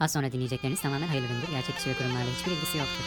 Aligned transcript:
Az 0.00 0.12
sonra 0.12 0.32
dinleyecekleriniz 0.32 0.80
tamamen 0.80 1.08
hayırlı 1.08 1.26
üründür. 1.26 1.48
Gerçek 1.50 1.76
kişi 1.76 1.90
ve 1.90 1.94
kurumlarla 1.94 2.30
hiçbir 2.38 2.52
ilgisi 2.52 2.78
yoktur. 2.78 3.04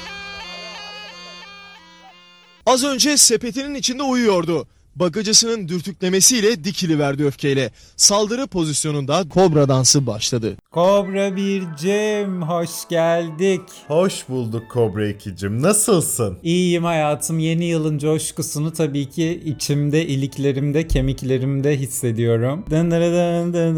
Az 2.66 2.84
önce 2.84 3.18
sepetinin 3.18 3.76
içinde 3.76 4.04
uyuyordu. 4.04 4.68
Bagacısının 4.96 5.68
dürtüklemesiyle 5.68 6.64
dikiliverdi 6.64 7.26
öfkeyle. 7.26 7.72
Saldırı 7.96 8.48
pozisyonunda 8.48 9.24
kobra 9.30 9.68
dansı 9.70 10.08
başladı. 10.08 10.58
Kobra 10.72 11.36
bircim 11.36 12.42
hoş 12.42 12.70
geldik. 12.90 13.62
Hoş 13.88 14.30
bulduk 14.30 14.64
Kobra 14.72 15.10
2'cim. 15.10 15.62
Nasılsın? 15.62 16.38
İyiyim 16.44 16.84
hayatım. 16.84 17.40
Yeni 17.40 17.66
yılın 17.66 17.98
coşkusunu 17.98 18.74
tabii 18.74 19.10
ki 19.10 19.42
içimde, 19.46 20.06
iliklerimde, 20.08 20.88
kemiklerimde 20.88 21.78
hissediyorum. 21.80 22.66
Dın 22.70 22.92
dın 22.92 23.02
dın 23.02 23.54
dın 23.54 23.76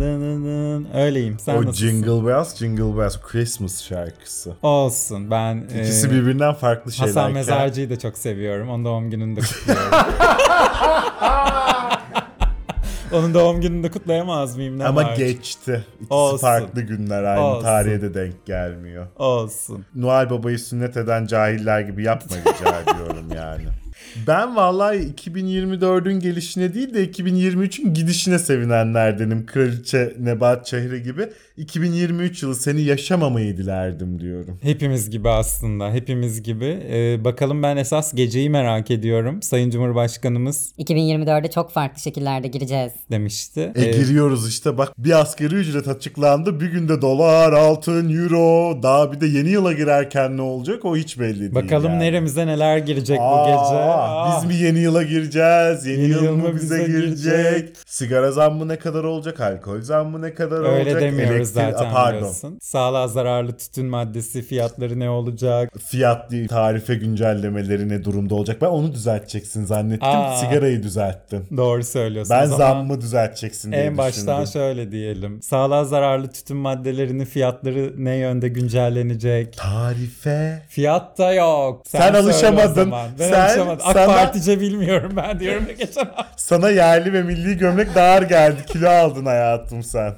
dın. 0.44 0.88
Öyleyim. 0.94 1.38
Sen 1.38 1.54
o 1.56 1.62
nasılsın? 1.64 1.86
Jingle 1.88 2.26
Bells, 2.26 2.56
Jingle 2.56 2.98
Bells 2.98 3.20
Christmas 3.20 3.82
şarkısı. 3.84 4.52
Olsun. 4.62 5.30
Ben 5.30 5.68
İkisi 5.80 6.06
e, 6.06 6.10
birbirinden 6.10 6.54
farklı 6.54 6.92
şeyler. 6.92 7.08
Hasan 7.08 7.32
Mezarcı'yı 7.32 7.90
da 7.90 7.98
çok 7.98 8.18
seviyorum. 8.18 8.68
Onun 8.70 8.84
doğum 8.84 9.10
gününü 9.10 9.36
de 9.36 9.40
kutluyorum. 9.40 9.84
Onun 13.12 13.34
doğum 13.34 13.60
gününü 13.60 13.82
de 13.82 13.90
kutlayamaz 13.90 14.56
mıyım? 14.56 14.78
Ne 14.78 14.84
Ama 14.86 15.04
var? 15.04 15.16
geçti. 15.16 15.84
İkisi 15.96 16.14
Olsun. 16.14 16.38
farklı 16.38 16.82
günler. 16.82 17.22
Aynı 17.24 17.44
Olsun. 17.44 17.62
tarihe 17.62 18.02
de 18.02 18.14
denk 18.14 18.46
gelmiyor. 18.46 19.06
Olsun. 19.16 19.84
Noel 19.94 20.30
Baba'yı 20.30 20.58
sünnet 20.58 20.96
eden 20.96 21.26
cahiller 21.26 21.80
gibi 21.80 22.04
yapma 22.04 22.36
rica 22.36 22.80
ediyorum 22.80 23.26
yani. 23.36 23.62
Ben 24.26 24.56
vallahi 24.56 24.96
2024'ün 24.96 26.20
gelişine 26.20 26.74
değil 26.74 26.94
de 26.94 27.04
2023'ün 27.06 27.94
gidişine 27.94 28.38
sevinenlerdenim. 28.38 29.46
Kraliçe 29.46 30.14
Nebahat 30.20 30.66
Çahire 30.66 30.98
gibi. 30.98 31.28
2023 31.56 32.42
yılı 32.42 32.54
seni 32.54 32.80
yaşamamayı 32.82 33.56
dilerdim 33.56 34.18
diyorum. 34.20 34.58
Hepimiz 34.62 35.10
gibi 35.10 35.28
aslında. 35.28 35.92
Hepimiz 35.92 36.42
gibi. 36.42 36.78
Ee, 36.92 37.24
bakalım 37.24 37.62
ben 37.62 37.76
esas 37.76 38.14
geceyi 38.14 38.50
merak 38.50 38.90
ediyorum. 38.90 39.42
Sayın 39.42 39.70
Cumhurbaşkanımız 39.70 40.72
2024'e 40.78 41.50
çok 41.50 41.70
farklı 41.70 42.00
şekillerde 42.02 42.48
gireceğiz. 42.48 42.92
demişti. 43.10 43.72
E 43.74 43.82
Ee, 43.84 43.90
giriyoruz 43.92 44.48
işte 44.48 44.78
bak 44.78 44.92
bir 44.98 45.20
asgari 45.20 45.54
ücret 45.54 45.88
açıklandı. 45.88 46.60
Bir 46.60 46.66
günde 46.66 47.02
dolar, 47.02 47.52
altın, 47.52 48.08
euro. 48.22 48.82
Daha 48.82 49.12
bir 49.12 49.20
de 49.20 49.26
yeni 49.26 49.48
yıla 49.48 49.72
girerken 49.72 50.36
ne 50.36 50.42
olacak 50.42 50.84
o 50.84 50.96
hiç 50.96 51.18
belli 51.20 51.40
değil. 51.40 51.54
bakalım 51.54 51.90
yani. 51.90 52.00
neremize 52.00 52.46
neler 52.46 52.78
girecek 52.78 53.18
bu 53.18 53.22
Aa, 53.22 53.46
gece. 53.46 53.83
Aa. 53.84 54.36
Biz 54.42 54.44
mi 54.48 54.54
yeni 54.64 54.78
yıla 54.78 55.02
gireceğiz? 55.02 55.86
Yeni, 55.86 56.00
Yeni 56.02 56.12
yıl 56.12 56.22
yıl 56.24 56.36
mı 56.36 56.54
bize 56.54 56.74
bize 56.78 56.86
girecek? 56.86 57.16
girecek? 57.44 57.76
Sigara 57.86 58.32
zammı 58.32 58.68
ne 58.68 58.76
kadar 58.78 59.04
olacak? 59.04 59.40
Alkol 59.40 59.80
zammı 59.82 60.22
ne 60.22 60.34
kadar 60.34 60.56
Öyle 60.58 60.68
olacak? 60.90 61.00
demiyoruz 61.02 61.34
Elektrik- 61.50 61.72
zaten 61.72 61.92
Pardon. 61.92 62.18
biliyorsun. 62.18 62.58
Sağlığa 62.62 63.08
zararlı 63.08 63.52
tütün 63.56 63.86
maddesi 63.86 64.42
fiyatları 64.42 65.00
ne 65.00 65.10
olacak? 65.10 65.70
Fiyat 65.86 66.30
değil, 66.30 66.48
tarife 66.48 66.94
güncellemeleri 66.94 67.88
ne 67.88 68.04
durumda 68.04 68.34
olacak? 68.34 68.56
Ben 68.62 68.66
onu 68.66 68.92
düzelteceksin 68.92 69.64
zannettim. 69.64 70.08
Aa. 70.08 70.36
Sigarayı 70.36 70.82
düzelttin. 70.82 71.46
Doğru 71.56 71.84
söylüyorsun. 71.84 72.36
Ben 72.40 72.44
zammı 72.46 73.00
düzelteceksin 73.00 73.72
diye 73.72 73.82
En 73.82 73.98
baştan 73.98 74.42
düşündüm. 74.42 74.52
şöyle 74.52 74.92
diyelim. 74.92 75.42
Sağlığa 75.42 75.84
zararlı 75.84 76.28
tütün 76.32 76.56
maddelerinin 76.56 77.24
fiyatları 77.24 77.92
ne 77.96 78.14
yönde 78.16 78.48
güncellenecek? 78.48 79.56
Tarife. 79.56 80.62
Fiyat 80.68 81.18
da 81.18 81.32
yok. 81.32 81.82
Sen 81.86 82.14
o 82.14 82.18
alışamadın. 82.18 82.92
Ben 83.18 83.28
Sen- 83.30 83.40
alışamadım. 83.46 83.73
AK 83.84 83.92
sana- 83.92 84.06
Partice 84.06 84.60
bilmiyorum 84.60 85.12
ben 85.16 85.40
diyorum 85.40 85.64
geçen 85.78 86.04
hafta. 86.04 86.26
Sana 86.36 86.70
yerli 86.70 87.12
ve 87.12 87.22
milli 87.22 87.56
gömlek 87.58 87.94
daha 87.94 88.06
ağır 88.14 88.22
geldi. 88.22 88.56
Kilo 88.66 88.88
aldın 88.88 89.26
hayatım 89.26 89.82
sen. 89.82 90.14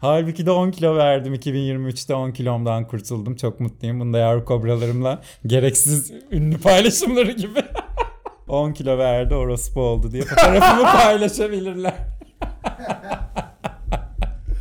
Halbuki 0.00 0.46
de 0.46 0.50
10 0.50 0.70
kilo 0.70 0.96
verdim. 0.96 1.34
2023'te 1.34 2.14
10 2.14 2.30
kilomdan 2.32 2.86
kurtuldum. 2.86 3.36
Çok 3.36 3.60
mutluyum. 3.60 4.00
Bunda 4.00 4.18
yavru 4.18 4.44
kobralarımla 4.44 5.18
gereksiz 5.46 6.12
ünlü 6.32 6.58
paylaşımları 6.58 7.32
gibi. 7.32 7.60
10 8.48 8.72
kilo 8.72 8.98
verdi 8.98 9.34
orospu 9.34 9.80
oldu 9.80 10.12
diye 10.12 10.22
fotoğrafımı 10.22 10.82
paylaşabilirler. 10.82 11.94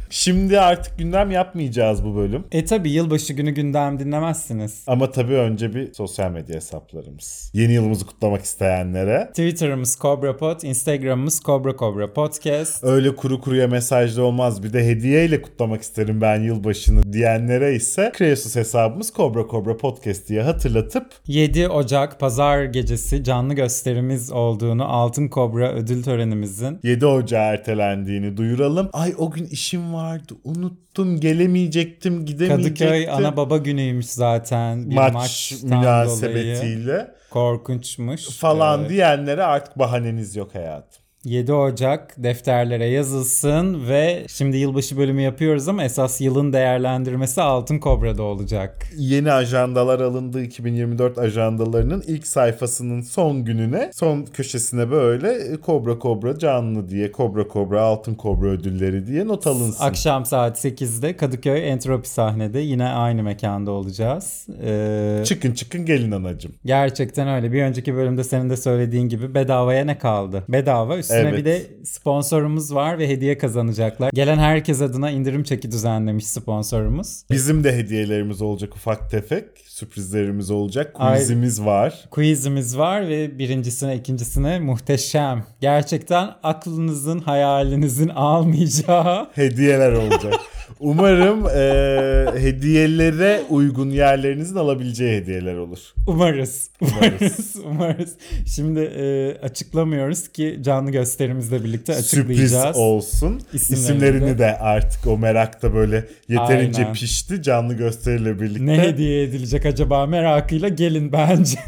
Şimdi 0.10 0.60
artık 0.60 0.98
gündem 0.98 1.32
yapmayacağız 1.32 2.06
bu 2.06 2.16
bölüm. 2.16 2.44
E 2.52 2.66
tabi 2.66 2.92
yılbaşı 2.92 3.34
günü 3.34 3.52
gündem 3.52 4.00
dinlemezsiniz. 4.00 4.84
Ama 4.88 5.12
tabii 5.12 5.34
önce 5.34 5.74
bir 5.74 5.94
sosyal 5.94 6.32
medya 6.32 6.56
hesaplarımız. 6.56 7.52
Yeni 7.54 7.74
yılımızı 7.74 8.06
kutlamak 8.06 8.42
isteyenlere. 8.42 9.28
Twitter'ımız 9.28 9.98
CobraPod, 10.02 10.62
Instagram'ımız 10.62 11.42
Cobra 11.46 11.78
Cobra 11.78 12.14
Podcast. 12.14 12.84
Öyle 12.84 13.16
kuru 13.16 13.42
kuruya 13.42 13.68
mesajlı 13.68 14.24
olmaz 14.24 14.64
bir 14.64 14.74
de 14.74 14.88
hediyeyle 14.88 15.42
kutlamak 15.42 15.82
isterim 15.82 16.22
ben 16.22 16.42
yılbaşını 16.42 17.14
diyenlere 17.14 17.76
ise 17.76 18.12
Kreasus 18.16 18.56
hesabımız 18.56 19.14
Cobra 19.16 19.48
Cobra 19.52 19.78
Podcast 19.78 20.30
diye 20.30 20.42
hatırlatıp 20.42 21.06
7 21.28 21.68
Ocak 21.68 22.20
pazar 22.20 22.64
gecesi 22.64 23.24
canlı 23.24 23.54
gösterimiz 23.54 24.32
olduğunu 24.32 24.86
Altın 24.86 25.28
Kobra 25.28 25.72
ödül 25.74 26.04
törenimizin 26.04 26.80
7 26.84 27.06
Ocağı 27.06 27.54
ertelendiğini 27.54 28.38
duyuralım. 28.38 28.90
Ay 28.94 29.14
o 29.18 29.32
gün 29.32 29.46
işim 29.46 29.94
vardı 30.00 30.34
unuttum 30.44 31.20
gelemeyecektim 31.20 32.26
gidemeyecektim. 32.26 32.88
Kadıköy 32.88 33.10
ana 33.10 33.38
baba 33.38 33.58
günüymüş 33.58 34.06
zaten. 34.06 34.90
Bir 34.90 34.96
maç 34.96 35.54
münasebetiyle 35.64 36.94
dolayı 36.94 37.08
korkunçmuş. 37.30 38.30
falan 38.30 38.86
Ee, 38.86 38.90
diyenlere 38.90 39.44
artık 39.44 39.80
bahaneniz 39.80 40.36
yok 40.36 40.56
hayatım. 40.56 40.99
7 41.26 41.54
Ocak 41.54 42.14
defterlere 42.18 42.86
yazılsın 42.86 43.88
ve 43.88 44.26
şimdi 44.28 44.58
yılbaşı 44.58 44.98
bölümü 44.98 45.22
yapıyoruz 45.22 45.68
ama 45.68 45.84
esas 45.84 46.22
yılın 46.22 46.54
değerlendirmesi 46.54 47.42
Altın 47.42 47.80
Kobra'da 47.80 48.24
olacak. 48.24 48.88
Yeni 48.98 49.32
ajandalar 49.32 50.00
alındı 50.00 50.44
2024 50.44 51.18
ajandalarının 51.18 52.04
ilk 52.08 52.28
sayfasının 52.28 53.02
son 53.02 53.46
gününe 53.46 53.92
son 53.94 54.26
köşesine 54.26 54.92
böyle 54.92 55.32
e, 55.32 55.58
Kobra 55.58 56.00
Kobra 56.00 56.40
canlı 56.40 56.90
diye 56.90 57.12
Kobra 57.12 57.48
Kobra 57.48 57.82
altın 57.82 58.16
kobra 58.16 58.48
ödülleri 58.48 59.08
diye 59.08 59.28
not 59.28 59.48
alınsın. 59.48 59.84
Akşam 59.84 60.26
saat 60.26 60.66
8'de 60.66 61.18
Kadıköy 61.18 61.70
Entropi 61.70 62.10
sahnede 62.10 62.60
yine 62.60 62.88
aynı 62.88 63.24
mekanda 63.24 63.72
olacağız. 63.72 64.48
Ee, 64.64 65.22
Çıkın 65.26 65.54
çıkın 65.54 65.86
gelin 65.86 66.12
anacım. 66.12 66.52
Gerçekten 66.66 67.28
öyle. 67.28 67.52
Bir 67.52 67.64
önceki 67.64 67.96
bölümde 67.96 68.24
senin 68.24 68.50
de 68.50 68.58
söylediğin 68.58 69.10
gibi 69.10 69.36
bedavaya 69.36 69.86
ne 69.86 69.98
kaldı? 69.98 70.44
Bedava. 70.50 71.09
Üstüne 71.10 71.20
Evet. 71.30 71.38
bir 71.40 71.46
de 71.46 71.62
sponsorumuz 71.86 72.76
var 72.76 73.00
ve 73.00 73.08
hediye 73.10 73.38
kazanacaklar. 73.38 74.12
Gelen 74.14 74.38
herkes 74.38 74.82
adına 74.82 75.10
indirim 75.12 75.44
çeki 75.44 75.72
düzenlemiş 75.72 76.28
sponsorumuz. 76.28 77.24
Bizim 77.32 77.64
de 77.64 77.76
hediyelerimiz 77.78 78.42
olacak 78.42 78.76
ufak 78.76 79.10
tefek. 79.12 79.46
Sürprizlerimiz 79.68 80.52
olacak. 80.52 80.92
Ay- 80.96 81.18
Quizimiz 81.18 81.66
var. 81.66 82.06
Quizimiz 82.12 82.78
var 82.78 83.08
ve 83.08 83.40
birincisine 83.40 83.96
ikincisine 83.96 84.60
muhteşem. 84.60 85.44
Gerçekten 85.62 86.30
aklınızın 86.44 87.20
hayalinizin 87.20 88.10
almayacağı 88.10 89.28
Hediyeler 89.36 89.92
olacak. 89.92 90.34
Umarım 90.80 91.46
e, 91.46 92.40
hediyelere 92.42 93.42
uygun 93.50 93.90
yerlerinizin 93.90 94.56
alabileceği 94.56 95.22
hediyeler 95.22 95.56
olur. 95.56 95.80
umarız. 96.08 96.70
Umarız. 96.82 97.56
Umarız. 97.66 98.16
Şimdi 98.56 98.80
e, 98.80 99.36
açıklamıyoruz 99.42 100.28
ki 100.28 100.60
canlı 100.62 100.92
gösterimizle 100.92 101.64
birlikte 101.64 101.94
Sürpriz 101.94 102.40
açıklayacağız. 102.40 102.78
olsun. 102.78 103.42
İsimlerini 103.54 103.84
İsimlerini 103.86 104.28
de. 104.28 104.38
de 104.38 104.58
artık 104.58 105.08
o 105.08 105.18
merakta 105.18 105.74
böyle 105.74 106.06
yeterince 106.30 106.82
Aynen. 106.82 106.94
pişti 106.94 107.42
canlı 107.42 107.74
gösteriyle 107.74 108.42
birlikte. 108.42 108.66
Ne 108.66 108.82
hediye 108.82 109.24
edilecek 109.24 109.66
acaba 109.66 110.06
merakıyla 110.06 110.68
gelin 110.70 111.12
bence. 111.12 111.60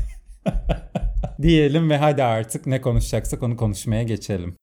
Diyelim 1.41 1.89
ve 1.89 1.97
hadi 1.97 2.23
artık 2.23 2.65
ne 2.67 2.81
konuşacaksak 2.81 3.43
onu 3.43 3.57
konuşmaya 3.57 4.03
geçelim. 4.03 4.55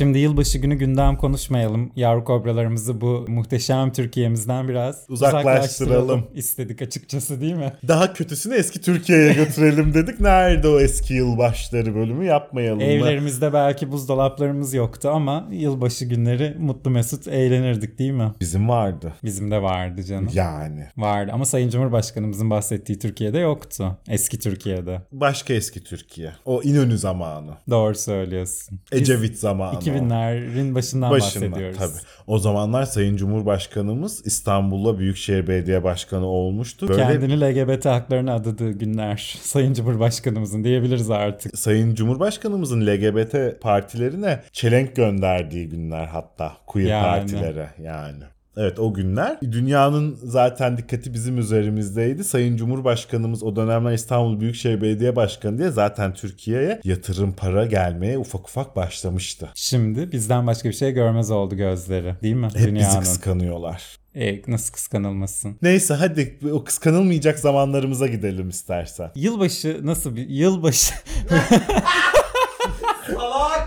Şimdi 0.00 0.18
yılbaşı 0.18 0.58
günü 0.58 0.74
gündem 0.74 1.16
konuşmayalım. 1.16 1.92
Yavru 1.96 2.24
kobralarımızı 2.24 3.00
bu 3.00 3.24
muhteşem 3.28 3.92
Türkiye'mizden 3.92 4.68
biraz 4.68 5.04
Uzaklaştıralım. 5.08 6.26
istedik 6.34 6.82
açıkçası 6.82 7.40
değil 7.40 7.54
mi? 7.54 7.72
Daha 7.88 8.12
kötüsünü 8.12 8.54
eski 8.54 8.80
Türkiye'ye 8.80 9.32
götürelim 9.34 9.94
dedik. 9.94 10.20
Nerede 10.20 10.68
o 10.68 10.80
eski 10.80 11.14
yılbaşları 11.14 11.94
bölümü 11.94 12.24
yapmayalım 12.24 12.78
mı? 12.78 12.84
Evlerimizde 12.84 13.52
belki 13.52 13.92
buzdolaplarımız 13.92 14.74
yoktu 14.74 15.10
ama 15.14 15.48
yılbaşı 15.50 16.04
günleri 16.04 16.56
mutlu 16.58 16.90
mesut 16.90 17.28
eğlenirdik 17.28 17.98
değil 17.98 18.12
mi? 18.12 18.32
Bizim 18.40 18.68
vardı. 18.68 19.12
Bizim 19.24 19.50
de 19.50 19.62
vardı 19.62 20.02
canım. 20.04 20.30
Yani. 20.34 20.86
Vardı 20.96 21.30
ama 21.34 21.44
Sayın 21.44 21.70
Cumhurbaşkanımızın 21.70 22.50
bahsettiği 22.50 22.98
Türkiye'de 22.98 23.38
yoktu. 23.38 23.98
Eski 24.08 24.38
Türkiye'de. 24.38 25.02
Başka 25.12 25.54
eski 25.54 25.84
Türkiye. 25.84 26.32
O 26.44 26.62
İnönü 26.62 26.98
zamanı. 26.98 27.50
Doğru 27.70 27.94
söylüyorsun. 27.94 28.80
Ecevit 28.92 29.38
zamanı. 29.38 29.89
O. 29.90 29.94
2000'lerin 29.94 30.74
başından 30.74 31.10
Başında 31.10 31.50
bahsediyoruz. 31.50 31.78
tabii. 31.78 31.98
O 32.26 32.38
zamanlar 32.38 32.84
Sayın 32.84 33.16
Cumhurbaşkanımız 33.16 34.26
İstanbul'da 34.26 34.98
Büyükşehir 34.98 35.46
Belediye 35.48 35.84
Başkanı 35.84 36.26
olmuştu. 36.26 36.88
Böyle 36.88 37.02
Kendini 37.02 37.40
LGBT 37.40 37.86
haklarına 37.86 38.34
adadığı 38.34 38.70
günler 38.72 39.38
Sayın 39.42 39.74
Cumhurbaşkanımızın 39.74 40.64
diyebiliriz 40.64 41.10
artık. 41.10 41.58
Sayın 41.58 41.94
Cumhurbaşkanımızın 41.94 42.86
LGBT 42.86 43.60
partilerine 43.60 44.42
çelenk 44.52 44.96
gönderdiği 44.96 45.68
günler 45.68 46.06
hatta 46.06 46.52
queer 46.66 46.86
Yani. 46.88 47.02
partilere 47.02 47.70
yani. 47.82 48.22
Evet 48.60 48.78
o 48.78 48.94
günler. 48.94 49.38
Dünyanın 49.42 50.18
zaten 50.22 50.76
dikkati 50.78 51.14
bizim 51.14 51.38
üzerimizdeydi. 51.38 52.24
Sayın 52.24 52.56
Cumhurbaşkanımız 52.56 53.42
o 53.42 53.56
dönemler 53.56 53.92
İstanbul 53.92 54.40
Büyükşehir 54.40 54.80
Belediye 54.80 55.16
Başkanı 55.16 55.58
diye 55.58 55.70
zaten 55.70 56.14
Türkiye'ye 56.14 56.80
yatırım 56.84 57.32
para 57.32 57.66
gelmeye 57.66 58.18
ufak 58.18 58.48
ufak 58.48 58.76
başlamıştı. 58.76 59.48
Şimdi 59.54 60.12
bizden 60.12 60.46
başka 60.46 60.68
bir 60.68 60.74
şey 60.74 60.92
görmez 60.92 61.30
oldu 61.30 61.56
gözleri. 61.56 62.14
Değil 62.22 62.34
mi? 62.34 62.46
Hep 62.46 62.54
bizi 62.54 62.66
Dünyanın. 62.66 63.00
kıskanıyorlar. 63.00 63.96
E, 64.14 64.42
nasıl 64.50 64.72
kıskanılmasın? 64.72 65.56
Neyse 65.62 65.94
hadi 65.94 66.38
o 66.52 66.64
kıskanılmayacak 66.64 67.38
zamanlarımıza 67.38 68.06
gidelim 68.06 68.48
istersen. 68.48 69.10
Yılbaşı 69.14 69.80
nasıl 69.82 70.16
bir 70.16 70.28
yılbaşı? 70.28 70.94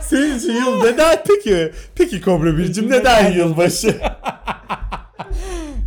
Senin 0.10 0.38
için 0.38 0.54
yıl 0.54 0.84
neden 0.84 1.24
peki? 1.28 1.72
Peki 1.96 2.22
Kobra 2.22 2.58
Bircim 2.58 2.92
neden 2.92 3.32
yılbaşı? 3.32 4.02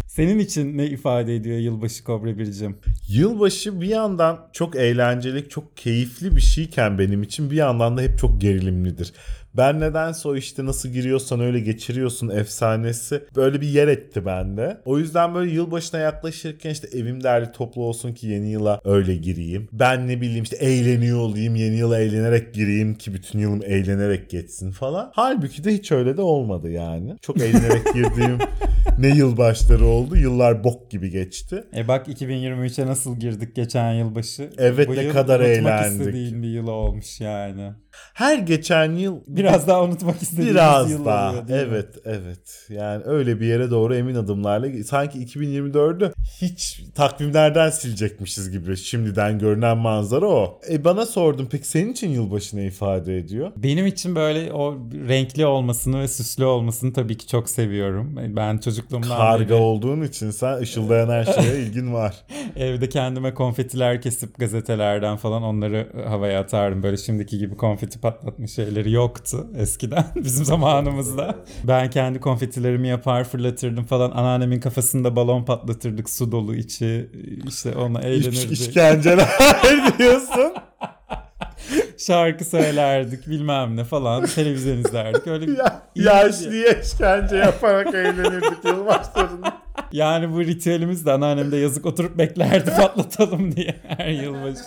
Senin 0.07 0.39
için 0.39 0.79
ne 0.79 0.87
ifade 0.87 1.37
ediyor 1.37 1.59
yılbaşı 1.59 2.05
Kobra 2.05 2.39
Bircim? 2.39 2.77
Yılbaşı 3.09 3.81
bir 3.81 3.87
yandan 3.87 4.49
çok 4.53 4.77
eğlenceli, 4.77 5.49
çok 5.49 5.77
keyifli 5.77 6.37
bir 6.37 6.41
şeyken 6.41 6.99
benim 6.99 7.23
için 7.23 7.51
bir 7.51 7.57
yandan 7.57 7.97
da 7.97 8.03
hep 8.03 8.19
çok 8.19 8.41
gerilimlidir. 8.41 9.13
Ben 9.57 9.81
nedense 9.81 10.29
o 10.29 10.37
işte 10.37 10.65
nasıl 10.67 10.89
giriyorsan 10.89 11.41
öyle 11.41 11.61
geçiriyorsun 11.61 12.29
efsanesi 12.29 13.25
böyle 13.37 13.61
bir 13.61 13.69
yer 13.69 13.89
etti 13.89 14.27
bende. 14.27 14.81
O 14.85 14.99
yüzden 14.99 15.35
böyle 15.35 15.51
yılbaşına 15.53 16.01
yaklaşırken 16.01 16.71
işte 16.71 16.89
evim 16.99 17.23
derli 17.23 17.53
toplu 17.53 17.83
olsun 17.83 18.13
ki 18.15 18.27
yeni 18.27 18.51
yıla 18.51 18.81
öyle 18.85 19.17
gireyim. 19.17 19.69
Ben 19.73 20.09
ne 20.09 20.21
bileyim 20.21 20.43
işte 20.43 20.57
eğleniyor 20.57 21.19
olayım 21.19 21.57
yeni 21.57 21.77
yıla 21.77 21.99
eğlenerek 21.99 22.55
gireyim 22.55 22.95
ki 22.95 23.15
bütün 23.15 23.39
yılım 23.39 23.63
eğlenerek 23.65 24.31
geçsin 24.31 24.71
falan. 24.71 25.11
Halbuki 25.15 25.65
de 25.65 25.73
hiç 25.73 25.93
öyle 25.93 26.17
de 26.17 26.23
olmadı 26.23 26.71
yani. 26.71 27.17
Çok 27.23 27.41
eğlenerek 27.41 27.95
girdiğim 27.95 28.39
ne 28.99 29.09
yılbaşları 29.09 29.85
oldu. 29.87 30.17
Yıllar 30.17 30.65
bok 30.65 30.91
gibi 30.91 31.11
geçti. 31.11 31.65
E 31.77 31.89
bak 31.89 32.09
2023'e 32.09 32.87
nasıl 32.87 33.21
girdik 33.21 33.57
geçen 33.57 33.93
yılbaşı? 33.93 34.51
Evet, 34.59 34.89
Bu 34.89 34.97
ne 34.97 35.03
yıl 35.03 35.13
kadar 35.13 35.41
eğlendik. 35.41 36.15
bir 36.15 36.49
yıl 36.49 36.69
olmuş 36.69 37.21
yani. 37.21 37.73
Her 38.15 38.39
geçen 38.39 38.93
yıl 38.93 39.21
Biraz 39.27 39.69
daha 39.69 39.85
unutmak 39.85 40.23
istediğimiz 40.23 40.55
Biraz 40.55 40.91
yıl 40.91 41.05
daha. 41.05 41.31
oluyor 41.31 41.49
değil 41.49 41.61
mi? 41.61 41.69
Evet, 41.71 41.89
evet. 42.05 42.67
Yani 42.69 43.03
öyle 43.05 43.41
bir 43.41 43.47
yere 43.47 43.71
doğru 43.71 43.95
emin 43.95 44.15
adımlarla 44.15 44.85
sanki 44.85 45.19
2024'ü 45.19 46.13
hiç 46.41 46.83
takvimlerden 46.95 47.71
silecekmişiz 47.71 48.51
gibi. 48.51 48.77
Şimdiden 48.77 49.39
görünen 49.39 49.79
manzara 49.79 50.27
o. 50.27 50.61
E 50.71 50.85
bana 50.85 51.07
sordun 51.07 51.49
peki 51.51 51.69
senin 51.69 51.93
için 51.93 52.09
yılbaşı 52.11 52.57
ne 52.57 52.67
ifade 52.67 53.19
ediyor? 53.19 53.53
Benim 53.57 53.87
için 53.87 54.17
böyle 54.17 54.53
o 54.53 54.75
renkli 55.09 55.47
olmasını 55.47 56.01
ve 56.01 56.09
süslü 56.09 56.45
olmasını 56.45 56.93
tabii 56.93 57.19
ki 57.19 57.27
çok 57.27 57.51
seviyorum. 57.51 58.17
Ben 58.37 58.59
çocukluğumdan 58.59 59.09
Karga 59.09 59.45
beri 59.45 59.55
olduğun 59.55 60.03
için 60.03 60.31
sen 60.31 60.57
ışıldayan 60.57 61.09
her 61.09 61.25
şeye 61.25 61.59
ilgin 61.59 61.93
var. 61.95 62.15
evde 62.57 62.89
kendime 62.89 63.35
konfetiler 63.35 64.03
kesip 64.03 64.39
gazetelerden 64.39 65.17
falan 65.17 65.43
onları 65.43 65.89
havaya 66.09 66.41
atardım. 66.41 66.83
Böyle 66.83 66.97
şimdiki 66.97 67.39
gibi 67.39 67.57
konfeti 67.57 67.86
patlatma 68.03 68.47
şeyleri 68.47 68.93
yoktu 68.93 69.47
eskiden 69.57 70.05
bizim 70.17 70.45
zamanımızda. 70.45 71.35
Ben 71.65 71.91
kendi 71.91 72.21
konfetilerimi 72.21 72.89
yapar 72.89 73.25
fırlatırdım 73.25 73.85
falan. 73.85 74.11
Anneannemin 74.11 74.61
kafasında 74.61 75.17
balon 75.17 75.45
patlatırdık 75.45 76.11
su 76.11 76.33
dolu 76.33 76.55
içi. 76.55 77.11
İşte 77.49 77.71
İş, 77.71 77.77
eğlenirdik. 78.05 78.53
işkenceler 78.53 79.29
diyorsun. 79.99 80.53
Şarkı 81.99 82.45
söylerdik 82.45 83.27
bilmem 83.27 83.77
ne 83.77 83.85
falan. 83.85 84.27
Televizyon 84.27 84.77
izlerdik. 84.79 85.27
Öyle 85.27 85.47
bir- 85.47 85.57
Ya, 85.59 85.83
yaşlıya 85.97 86.73
işkence 86.73 87.37
yaparak 87.37 87.95
eğlenirdik 87.95 88.65
yılbaşlarında. 88.65 89.57
Yani 89.93 90.33
bu 90.33 90.41
ritüelimiz 90.41 91.07
de 91.07 91.13
anneannem 91.13 91.53
de 91.53 91.57
yazık 91.57 91.87
oturup 91.87 92.19
beklerdi 92.19 92.71
patlatalım 92.81 93.57
diye 93.57 93.75
her 93.89 94.09
yılbaşı. 94.09 94.63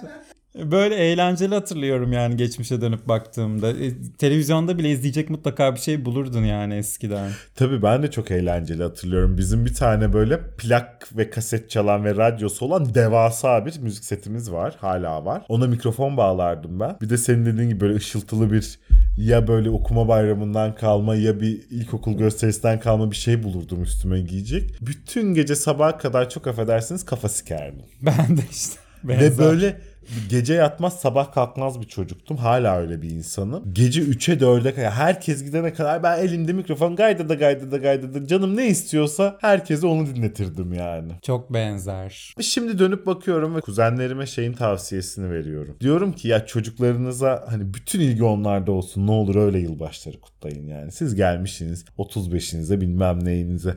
Böyle 0.55 0.95
eğlenceli 0.95 1.55
hatırlıyorum 1.55 2.13
yani 2.13 2.37
geçmişe 2.37 2.81
dönüp 2.81 3.07
baktığımda. 3.07 3.69
E, 3.69 3.93
televizyonda 4.17 4.77
bile 4.77 4.89
izleyecek 4.89 5.29
mutlaka 5.29 5.75
bir 5.75 5.79
şey 5.79 6.05
bulurdun 6.05 6.43
yani 6.43 6.75
eskiden. 6.75 7.31
Tabii 7.55 7.81
ben 7.81 8.03
de 8.03 8.11
çok 8.11 8.31
eğlenceli 8.31 8.83
hatırlıyorum. 8.83 9.37
Bizim 9.37 9.65
bir 9.65 9.73
tane 9.73 10.13
böyle 10.13 10.39
plak 10.57 11.17
ve 11.17 11.29
kaset 11.29 11.69
çalan 11.69 12.05
ve 12.05 12.15
radyosu 12.15 12.65
olan 12.65 12.93
devasa 12.93 13.65
bir 13.65 13.79
müzik 13.79 14.03
setimiz 14.05 14.51
var. 14.51 14.75
Hala 14.79 15.25
var. 15.25 15.45
Ona 15.49 15.67
mikrofon 15.67 16.17
bağlardım 16.17 16.79
ben. 16.79 16.97
Bir 17.01 17.09
de 17.09 17.17
senin 17.17 17.45
dediğin 17.45 17.69
gibi 17.69 17.79
böyle 17.79 17.95
ışıltılı 17.95 18.51
bir 18.51 18.79
ya 19.17 19.47
böyle 19.47 19.69
okuma 19.69 20.07
bayramından 20.07 20.75
kalma 20.75 21.15
ya 21.15 21.39
bir 21.39 21.61
ilkokul 21.69 22.17
gösterisinden 22.17 22.79
kalma 22.79 23.11
bir 23.11 23.15
şey 23.15 23.43
bulurdum 23.43 23.83
üstüme 23.83 24.21
giyecek. 24.21 24.77
Bütün 24.81 25.33
gece 25.33 25.55
sabaha 25.55 25.97
kadar 25.97 26.29
çok 26.29 26.47
affedersiniz 26.47 27.05
kafa 27.05 27.29
sikerdim. 27.29 27.85
Ben 28.01 28.37
de 28.37 28.41
işte. 28.51 28.79
Ve 29.03 29.19
benzer. 29.19 29.37
böyle 29.37 29.81
gece 30.29 30.53
yatmaz 30.53 30.99
sabah 30.99 31.33
kalkmaz 31.33 31.81
bir 31.81 31.87
çocuktum. 31.87 32.37
Hala 32.37 32.77
öyle 32.77 33.01
bir 33.01 33.09
insanım. 33.09 33.63
Gece 33.73 34.01
3'e 34.01 34.35
4'e 34.35 34.73
kadar 34.73 34.91
herkes 34.91 35.43
gidene 35.43 35.73
kadar 35.73 36.03
ben 36.03 36.19
elimde 36.19 36.53
mikrofon 36.53 36.95
gayda 36.95 37.29
da 37.29 37.33
gayda 37.33 37.71
da 37.71 37.77
gayda 37.77 38.13
da 38.13 38.27
canım 38.27 38.57
ne 38.57 38.67
istiyorsa 38.67 39.37
herkese 39.41 39.87
onu 39.87 40.05
dinletirdim 40.05 40.73
yani. 40.73 41.11
Çok 41.21 41.53
benzer. 41.53 42.33
Şimdi 42.41 42.79
dönüp 42.79 43.05
bakıyorum 43.05 43.55
ve 43.55 43.61
kuzenlerime 43.61 44.25
şeyin 44.25 44.53
tavsiyesini 44.53 45.31
veriyorum. 45.31 45.75
Diyorum 45.81 46.13
ki 46.13 46.27
ya 46.27 46.45
çocuklarınıza 46.45 47.45
hani 47.49 47.73
bütün 47.73 47.99
ilgi 47.99 48.23
onlarda 48.23 48.71
olsun 48.71 49.07
ne 49.07 49.11
olur 49.11 49.35
öyle 49.35 49.59
yılbaşları 49.59 50.19
kutlayın 50.21 50.67
yani. 50.67 50.91
Siz 50.91 51.15
gelmişsiniz 51.15 51.85
35'inize 51.97 52.81
bilmem 52.81 53.25
neyinize 53.25 53.75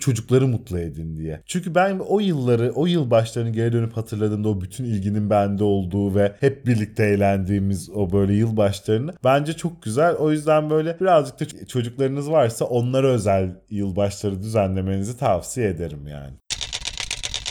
çocukları 0.00 0.46
mutlu 0.48 0.78
edin 0.78 1.16
diye. 1.16 1.42
Çünkü 1.46 1.74
ben 1.74 1.98
o 1.98 2.20
yılları 2.20 2.72
o 2.74 2.86
yılbaşlarını 2.86 3.50
geri 3.50 3.72
dönüp 3.72 3.96
hatırladığımda 3.96 4.48
o 4.48 4.60
bütün 4.60 4.84
ilginin 4.84 5.30
bende 5.30 5.64
olduğu 5.74 6.14
ve 6.14 6.32
hep 6.40 6.66
birlikte 6.66 7.04
eğlendiğimiz 7.04 7.90
o 7.90 8.12
böyle 8.12 8.34
yılbaşlarını 8.34 9.14
bence 9.24 9.52
çok 9.52 9.82
güzel. 9.82 10.14
O 10.14 10.30
yüzden 10.30 10.70
böyle 10.70 11.00
birazcık 11.00 11.40
da 11.40 11.66
çocuklarınız 11.66 12.30
varsa 12.30 12.64
onlara 12.64 13.08
özel 13.08 13.50
yılbaşları 13.70 14.42
düzenlemenizi 14.42 15.18
tavsiye 15.18 15.68
ederim 15.68 16.06
yani. 16.06 16.34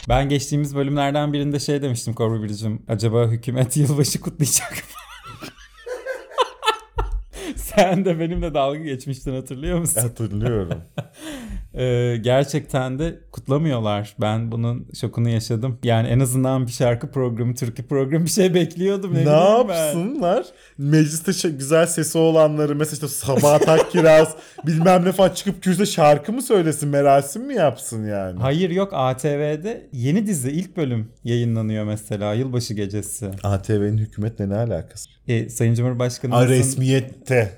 Ben 0.10 0.30
geçtiğimiz 0.30 0.76
bölümlerden 0.76 1.34
birinde 1.34 1.60
şey 1.60 1.82
demiştim 1.82 2.14
Korbu 2.14 2.44
Biricim. 2.44 2.82
Acaba 2.88 3.28
hükümet 3.28 3.78
yılbaşı 3.78 4.22
kutlayacak 4.22 4.72
mı? 4.72 4.78
Sen 7.56 8.06
de 8.06 8.20
benimle 8.20 8.54
dalga 8.54 8.80
geçmiştin 8.80 9.36
hatırlıyor 9.36 9.80
musun? 9.80 10.02
Hatırlıyorum. 10.02 10.82
Ee, 11.78 12.18
gerçekten 12.22 13.00
de 13.00 13.20
kutlamıyorlar. 13.32 14.16
Ben 14.22 14.52
bunun 14.52 14.88
şokunu 15.02 15.30
yaşadım. 15.30 15.80
Yani 15.84 16.08
en 16.08 16.20
azından 16.20 16.68
bir 16.68 16.72
şarkı 16.72 17.12
programı, 17.12 17.56
türkü 17.56 17.88
programı 17.88 18.26
bir 18.26 18.30
şey 18.30 18.54
bekliyordum. 18.54 19.14
ne 19.14 19.26
ben. 19.26 19.32
yapsınlar? 19.32 20.46
Mecliste 20.78 21.34
şey- 21.34 21.52
güzel 21.52 21.86
sesi 21.86 22.18
olanları 22.18 22.76
mesela 22.76 22.94
işte 22.94 23.08
Sabahat 23.08 23.70
Akkiraz 23.70 24.36
bilmem 24.66 25.06
ne 25.06 25.12
falan 25.12 25.30
çıkıp 25.30 25.64
kürsüde 25.64 25.86
şarkı 25.86 26.34
mı 26.34 26.42
söylesin 26.42 26.90
merasim 26.90 27.46
mi 27.46 27.54
yapsın 27.54 28.06
yani? 28.06 28.40
Hayır 28.40 28.70
yok 28.70 28.90
ATV'de 28.94 29.90
yeni 29.94 30.28
dizi 30.28 30.52
ilk 30.52 30.78
bölüm 30.78 31.12
yayınlanıyor 31.24 31.84
mesela 31.86 32.34
yılbaşı 32.34 32.74
gecesi. 32.74 33.32
ATV'nin 33.44 33.98
hükümetle 33.98 34.50
ne 34.50 34.56
alakası? 34.56 35.10
E, 35.28 35.50
Sayın 35.50 35.74
A, 35.74 35.76
Cumhurbaşkanımızın 35.76 36.50
resmiyette 36.50 37.52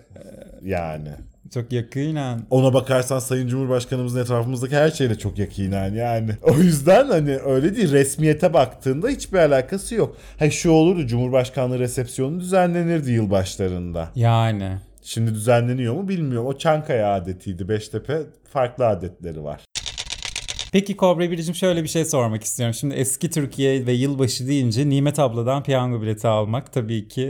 yani. 0.63 1.09
Çok 1.53 1.71
yakinen 1.71 2.41
Ona 2.49 2.73
bakarsan 2.73 3.19
Sayın 3.19 3.47
Cumhurbaşkanımızın 3.47 4.19
etrafımızdaki 4.19 4.75
her 4.75 4.91
şeyle 4.91 5.17
çok 5.17 5.37
yakinen 5.39 5.93
yani. 5.93 6.31
O 6.41 6.57
yüzden 6.57 7.07
hani 7.07 7.37
öyle 7.37 7.75
değil 7.75 7.91
resmiyete 7.91 8.53
baktığında 8.53 9.07
hiçbir 9.07 9.37
alakası 9.37 9.95
yok. 9.95 10.17
Ha 10.39 10.49
şu 10.49 10.71
olurdu 10.71 11.07
Cumhurbaşkanlığı 11.07 11.79
resepsiyonu 11.79 12.39
düzenlenirdi 12.39 13.11
yılbaşlarında. 13.11 14.11
yani. 14.15 14.77
Şimdi 15.01 15.33
düzenleniyor 15.33 15.93
mu 15.93 16.07
bilmiyorum. 16.09 16.47
O 16.47 16.57
Çankaya 16.57 17.13
adetiydi. 17.13 17.69
Beştepe 17.69 18.17
farklı 18.53 18.87
adetleri 18.87 19.43
var. 19.43 19.61
Peki 20.71 20.97
Kobra 20.97 21.31
Biricim 21.31 21.55
şöyle 21.55 21.83
bir 21.83 21.87
şey 21.87 22.05
sormak 22.05 22.43
istiyorum. 22.43 22.73
Şimdi 22.73 22.95
eski 22.95 23.29
Türkiye 23.29 23.85
ve 23.85 23.91
yılbaşı 23.91 24.47
deyince 24.47 24.89
Nimet 24.89 25.19
abladan 25.19 25.63
piyango 25.63 26.01
bileti 26.01 26.27
almak 26.27 26.73
tabii 26.73 27.07
ki 27.07 27.27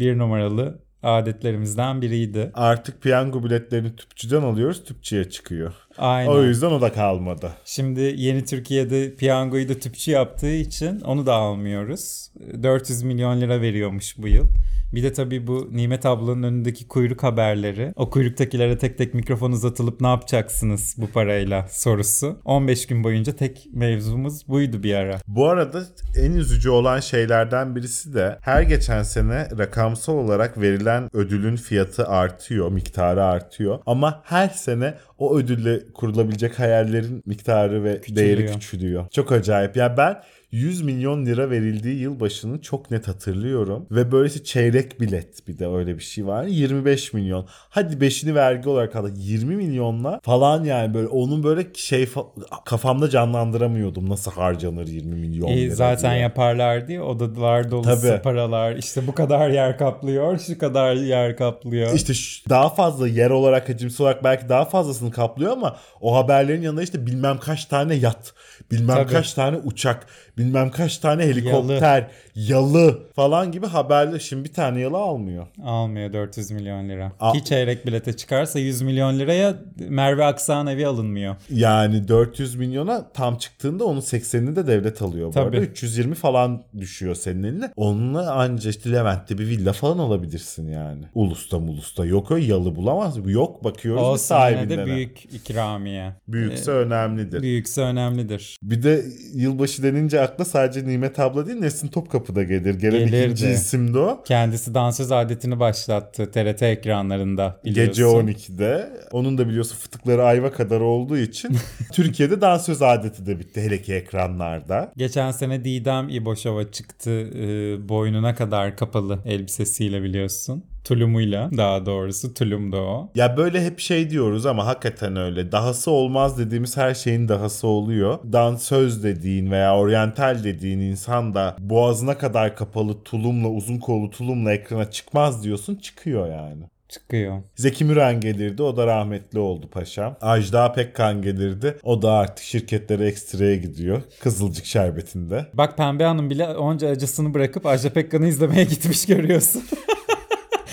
bir 0.00 0.18
numaralı 0.18 0.78
adetlerimizden 1.02 2.02
biriydi. 2.02 2.50
Artık 2.54 3.02
piyango 3.02 3.44
biletlerini 3.44 3.96
tüpçüden 3.96 4.42
alıyoruz. 4.42 4.84
Tüpçüye 4.84 5.30
çıkıyor. 5.30 5.74
Aynen. 5.98 6.30
O 6.30 6.42
yüzden 6.42 6.70
o 6.70 6.80
da 6.80 6.92
kalmadı. 6.92 7.52
Şimdi 7.64 8.14
yeni 8.16 8.44
Türkiye'de 8.44 9.14
piyangoyu 9.14 9.68
da 9.68 9.74
tüpçü 9.74 10.10
yaptığı 10.10 10.54
için 10.54 11.00
onu 11.00 11.26
da 11.26 11.34
almıyoruz. 11.34 12.30
400 12.62 13.02
milyon 13.02 13.40
lira 13.40 13.60
veriyormuş 13.60 14.18
bu 14.18 14.28
yıl. 14.28 14.46
Bir 14.94 15.02
de 15.02 15.12
tabii 15.12 15.46
bu 15.46 15.68
Nimet 15.72 16.06
ablanın 16.06 16.42
önündeki 16.42 16.88
kuyruk 16.88 17.22
haberleri. 17.22 17.92
O 17.96 18.10
kuyruktakilere 18.10 18.78
tek 18.78 18.98
tek 18.98 19.14
mikrofon 19.14 19.52
uzatılıp 19.52 20.00
ne 20.00 20.06
yapacaksınız 20.06 20.94
bu 20.98 21.06
parayla 21.06 21.66
sorusu. 21.70 22.40
15 22.44 22.86
gün 22.86 23.04
boyunca 23.04 23.32
tek 23.32 23.68
mevzumuz 23.72 24.48
buydu 24.48 24.82
bir 24.82 24.94
ara. 24.94 25.18
Bu 25.28 25.48
arada 25.48 25.82
en 26.16 26.32
üzücü 26.32 26.70
olan 26.70 27.00
şeylerden 27.00 27.76
birisi 27.76 28.14
de 28.14 28.38
her 28.40 28.62
geçen 28.62 29.02
sene 29.02 29.48
rakamsal 29.58 30.14
olarak 30.14 30.60
verilen 30.60 31.08
ödülün 31.12 31.56
fiyatı 31.56 32.06
artıyor, 32.06 32.72
miktarı 32.72 33.24
artıyor. 33.24 33.78
Ama 33.86 34.22
her 34.24 34.48
sene 34.48 34.94
o 35.18 35.36
ödülle 35.36 35.92
kurulabilecek 35.94 36.58
hayallerin 36.58 37.22
miktarı 37.26 37.84
ve 37.84 38.02
değeri 38.16 38.46
küçülüyor. 38.46 39.08
Çok 39.10 39.32
acayip. 39.32 39.76
Ya 39.76 39.96
ben 39.96 40.22
100 40.52 40.82
milyon 40.82 41.26
lira 41.26 41.50
verildiği 41.50 41.98
yılbaşını 41.98 42.60
çok 42.62 42.90
net 42.90 43.08
hatırlıyorum. 43.08 43.86
Ve 43.90 44.12
böylesi 44.12 44.44
çeyrek 44.44 45.00
bilet 45.00 45.48
bir 45.48 45.58
de 45.58 45.66
öyle 45.68 45.94
bir 45.98 46.02
şey 46.02 46.26
var. 46.26 46.44
25 46.44 47.12
milyon. 47.12 47.46
Hadi 47.48 47.94
5'ini 48.06 48.34
vergi 48.34 48.68
olarak 48.68 48.96
aldık. 48.96 49.14
20 49.16 49.56
milyonla 49.56 50.20
falan 50.22 50.64
yani 50.64 50.94
böyle 50.94 51.06
onun 51.08 51.42
böyle 51.42 51.66
şey 51.74 52.04
fa- 52.04 52.64
kafamda 52.64 53.10
canlandıramıyordum. 53.10 54.10
Nasıl 54.10 54.30
harcanır 54.32 54.86
20 54.86 55.14
milyon 55.14 55.48
E, 55.48 55.56
lira 55.60 55.74
zaten 55.74 56.10
diye. 56.10 56.20
yaparlar 56.22 56.88
diye 56.88 57.00
odalar 57.02 57.70
dolusu 57.70 58.00
Tabii. 58.00 58.22
paralar. 58.22 58.76
İşte 58.76 59.06
bu 59.06 59.14
kadar 59.14 59.50
yer 59.50 59.78
kaplıyor, 59.78 60.38
şu 60.38 60.58
kadar 60.58 60.94
yer 60.94 61.36
kaplıyor. 61.36 61.94
İşte 61.94 62.14
şu- 62.14 62.48
daha 62.50 62.68
fazla 62.68 63.08
yer 63.08 63.30
olarak 63.30 63.68
hacimsi 63.68 64.02
olarak 64.02 64.24
belki 64.24 64.48
daha 64.48 64.64
fazlasını 64.64 65.10
kaplıyor 65.10 65.52
ama 65.52 65.76
o 66.00 66.16
haberlerin 66.16 66.62
yanında 66.62 66.82
işte 66.82 67.06
bilmem 67.06 67.38
kaç 67.38 67.64
tane 67.64 67.94
yat, 67.94 68.34
bilmem 68.70 68.96
Tabii. 68.96 69.12
kaç 69.12 69.34
tane 69.34 69.56
uçak, 69.56 70.06
bilmem 70.40 70.70
kaç 70.70 70.98
tane 70.98 71.22
helikopter, 71.24 72.06
yalı, 72.34 72.98
falan 73.16 73.52
gibi 73.52 73.66
haberler. 73.66 74.18
Şimdi 74.18 74.44
bir 74.44 74.52
tane 74.52 74.80
yalı 74.80 74.96
almıyor. 74.96 75.46
Almıyor 75.64 76.12
400 76.12 76.50
milyon 76.50 76.88
lira. 76.88 77.12
Al- 77.20 77.32
Ki 77.32 77.44
çeyrek 77.44 77.86
bilete 77.86 78.12
çıkarsa 78.12 78.58
100 78.58 78.82
milyon 78.82 79.18
liraya 79.18 79.54
Merve 79.88 80.24
Aksan 80.24 80.66
evi 80.66 80.86
alınmıyor. 80.86 81.36
Yani 81.50 82.08
400 82.08 82.54
milyona 82.54 83.08
tam 83.14 83.36
çıktığında 83.36 83.84
onun 83.84 84.00
80'ini 84.00 84.56
de 84.56 84.66
devlet 84.66 85.02
alıyor. 85.02 85.28
Bu 85.28 85.32
Tabii. 85.32 85.56
arada 85.56 85.66
320 85.66 86.14
falan 86.14 86.62
düşüyor 86.80 87.14
senin 87.14 87.42
eline. 87.42 87.70
Onunla 87.76 88.32
anca 88.32 88.70
işte 88.70 88.92
Levent'te 88.92 89.38
bir 89.38 89.46
villa 89.46 89.72
falan 89.72 89.98
alabilirsin 89.98 90.72
yani. 90.72 91.02
Ulusta 91.14 91.58
mulusta 91.58 92.04
yok 92.06 92.30
öyle 92.30 92.46
yalı 92.46 92.76
bulamaz. 92.76 93.16
Yok 93.26 93.64
bakıyoruz 93.64 94.02
bir 94.02 94.06
yine 94.08 94.18
sahibinden. 94.18 94.78
de 94.78 94.86
büyük 94.86 95.24
ikramiye. 95.34 96.12
Büyükse 96.28 96.70
önemlidir. 96.70 97.42
Büyükse 97.42 97.80
önemlidir. 97.80 98.56
Bir 98.62 98.82
de 98.82 99.04
yılbaşı 99.34 99.82
denince 99.82 100.20
akla 100.30 100.44
sadece 100.44 100.86
Nimet 100.86 101.18
abla 101.18 101.46
değil 101.46 101.58
Nesin 101.58 101.88
Topkapı 101.88 102.34
da 102.34 102.42
gelir. 102.42 102.74
Gelen 102.74 102.98
Gelirdi. 102.98 103.16
ikinci 103.16 103.50
isimdi 103.50 103.98
o. 103.98 104.22
Kendisi 104.24 104.74
dansöz 104.74 105.12
adetini 105.12 105.60
başlattı 105.60 106.30
TRT 106.30 106.62
ekranlarında 106.62 107.60
biliyorsun. 107.64 108.26
Gece 108.26 108.42
12'de. 108.42 108.90
Onun 109.12 109.38
da 109.38 109.48
biliyorsun 109.48 109.76
fıtıkları 109.76 110.24
ayva 110.24 110.52
kadar 110.52 110.80
olduğu 110.80 111.18
için 111.18 111.56
Türkiye'de 111.92 112.40
dansöz 112.40 112.82
adeti 112.82 113.26
de 113.26 113.38
bitti 113.38 113.60
hele 113.60 113.82
ki 113.82 113.94
ekranlarda. 113.94 114.92
Geçen 114.96 115.30
sene 115.30 115.64
Didem 115.64 116.08
İboşova 116.08 116.70
çıktı 116.70 117.10
e, 117.10 117.88
boynuna 117.88 118.34
kadar 118.34 118.76
kapalı 118.76 119.18
elbisesiyle 119.24 120.02
biliyorsun. 120.02 120.64
Tulumuyla 120.84 121.50
daha 121.56 121.86
doğrusu 121.86 122.34
tulumdu 122.34 122.76
o. 122.76 123.10
Ya 123.14 123.36
böyle 123.36 123.64
hep 123.64 123.80
şey 123.80 124.10
diyoruz 124.10 124.46
ama 124.46 124.66
hakikaten 124.66 125.16
öyle. 125.16 125.52
Dahası 125.52 125.90
olmaz 125.90 126.38
dediğimiz 126.38 126.76
her 126.76 126.94
şeyin 126.94 127.28
dahası 127.28 127.66
oluyor. 127.66 128.18
Dansöz 128.32 129.04
dediğin 129.04 129.50
veya 129.50 129.76
oryantal 129.76 130.44
dediğin 130.44 130.78
insan 130.80 131.34
da 131.34 131.56
boğazına 131.58 132.18
kadar 132.18 132.56
kapalı 132.56 133.02
tulumla 133.04 133.48
uzun 133.48 133.78
kollu 133.78 134.10
tulumla 134.10 134.52
ekrana 134.52 134.90
çıkmaz 134.90 135.44
diyorsun 135.44 135.74
çıkıyor 135.74 136.28
yani. 136.30 136.62
Çıkıyor. 136.88 137.42
Zeki 137.56 137.84
Müren 137.84 138.20
gelirdi 138.20 138.62
o 138.62 138.76
da 138.76 138.86
rahmetli 138.86 139.38
oldu 139.38 139.68
paşam. 139.70 140.16
Ajda 140.20 140.72
Pekkan 140.72 141.22
gelirdi 141.22 141.76
o 141.82 142.02
da 142.02 142.12
artık 142.12 142.44
şirketlere 142.44 143.06
ekstraya 143.06 143.56
gidiyor. 143.56 144.02
Kızılcık 144.20 144.64
şerbetinde. 144.64 145.46
Bak 145.54 145.76
Pembe 145.76 146.04
Hanım 146.04 146.30
bile 146.30 146.48
onca 146.48 146.88
acısını 146.88 147.34
bırakıp 147.34 147.66
Ajda 147.66 147.90
Pekkan'ı 147.90 148.26
izlemeye 148.26 148.64
gitmiş 148.64 149.06
görüyorsun. 149.06 149.62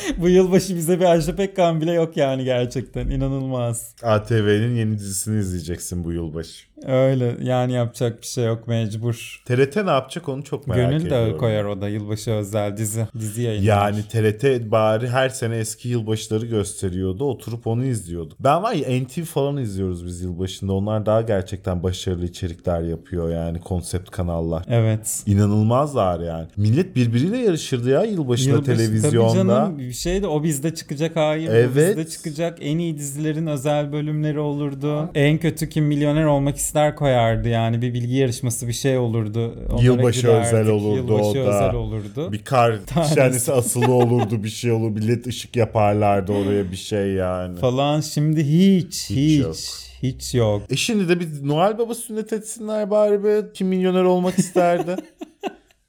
Bu 0.18 0.30
yılbaşı 0.30 0.76
bize 0.76 1.00
bir 1.00 1.06
Ajda 1.06 1.36
Pekkan 1.36 1.82
bile 1.82 1.92
yok 1.92 2.18
yani 2.18 2.44
gerçekten. 2.44 3.10
inanılmaz. 3.10 3.96
ATV'nin 4.04 4.76
yeni 4.76 4.98
dizisini 4.98 5.40
izleyeceksin 5.40 6.04
bu 6.04 6.12
yılbaşı. 6.14 6.68
Öyle 6.88 7.36
yani 7.42 7.74
yapacak 7.74 8.22
bir 8.22 8.28
şey 8.28 8.46
yok 8.46 8.68
mecbur. 8.68 9.42
TRT 9.46 9.76
ne 9.76 9.90
yapacak 9.92 10.30
onu 10.30 10.44
çok 10.44 10.68
merak 10.68 10.90
Gönül 10.92 11.06
ediyorum. 11.06 11.34
de 11.34 11.38
koyar 11.38 11.64
o 11.66 11.82
da 11.82 11.90
yılbaşı 11.90 12.32
özel 12.32 12.78
dizi. 12.78 13.08
Dizi 13.20 13.42
yayınlar. 13.42 13.66
Yani 13.66 14.04
TRT 14.12 14.72
bari 14.72 15.08
her 15.10 15.30
sene 15.30 15.58
eski 15.58 15.90
yılbaşları 15.90 16.46
gösteriyordu. 16.46 17.24
Oturup 17.24 17.68
onu 17.68 17.86
izliyorduk. 17.86 18.38
Ben 18.40 18.64
var 18.64 18.74
ya 18.74 19.02
NTV 19.02 19.22
falan 19.24 19.58
izliyoruz 19.58 20.06
biz 20.06 20.22
yılbaşında. 20.22 20.74
Onlar 20.74 21.06
daha 21.06 21.22
gerçekten 21.22 21.84
başarılı 21.84 22.26
içerikler 22.26 22.82
yapıyor 22.82 23.30
yani 23.30 23.60
konsept 23.62 24.10
kanallar. 24.12 24.64
Evet. 24.70 25.24
İnanılmazlar 25.26 26.20
yani. 26.20 26.48
Millet 26.58 26.96
birbiriyle 26.96 27.38
yarışırdı 27.38 27.90
ya 27.90 28.04
yılbaşında 28.04 28.54
Yılbaşı- 28.56 28.66
Tabii 28.66 28.78
televizyonda. 28.78 29.34
canım 29.54 29.80
bir 29.98 30.02
şey 30.02 30.22
de 30.22 30.28
o 30.28 30.44
bizde 30.44 30.76
çıkacak 30.76 31.16
hayır 31.16 31.50
Evet. 31.50 31.70
bu 31.74 31.78
bizde 32.00 32.08
çıkacak 32.10 32.58
en 32.62 32.78
iyi 32.78 32.98
dizilerin 32.98 33.48
özel 33.48 33.92
bölümleri 33.92 34.40
olurdu. 34.40 35.10
En 35.16 35.38
kötü 35.38 35.70
kim 35.70 35.86
milyoner 35.86 36.26
olmak 36.26 36.58
ister 36.58 36.96
koyardı 36.96 37.50
yani 37.50 37.82
bir 37.82 37.94
bilgi 37.94 38.16
yarışması 38.16 38.68
bir 38.68 38.74
şey 38.74 38.98
olurdu. 38.98 39.56
Onlara 39.70 39.84
Yılbaşı 39.84 40.22
girerdik. 40.22 40.46
özel 40.54 40.68
olurdu 40.68 40.96
Yılbaşı 40.96 41.24
o 41.30 41.34
da. 41.36 41.40
özel 41.40 41.74
olurdu. 41.74 42.32
Bir 42.32 42.44
kar 42.44 42.76
şenlisi 43.16 43.52
asılı 43.54 43.94
olurdu 43.94 44.44
bir 44.44 44.50
şey 44.50 44.72
olur. 44.72 44.90
Millet 44.92 45.28
ışık 45.28 45.56
yaparlardı 45.56 46.32
oraya 46.32 46.72
bir 46.72 46.78
şey 46.78 47.08
yani. 47.08 47.60
Falan 47.60 48.02
şimdi 48.02 48.44
hiç 48.44 49.10
hiç 49.10 49.40
yok. 49.42 49.56
hiç 50.04 50.36
yok. 50.36 50.62
E 50.70 50.76
şimdi 50.76 51.10
de 51.10 51.20
bir 51.20 51.28
Noel 51.48 51.78
Baba 51.78 51.96
sünnet 51.96 52.34
etsinler 52.34 52.90
bari 52.92 53.24
be. 53.24 53.42
Kim 53.54 53.68
milyoner 53.68 54.04
olmak 54.04 54.40
isterdi? 54.40 54.96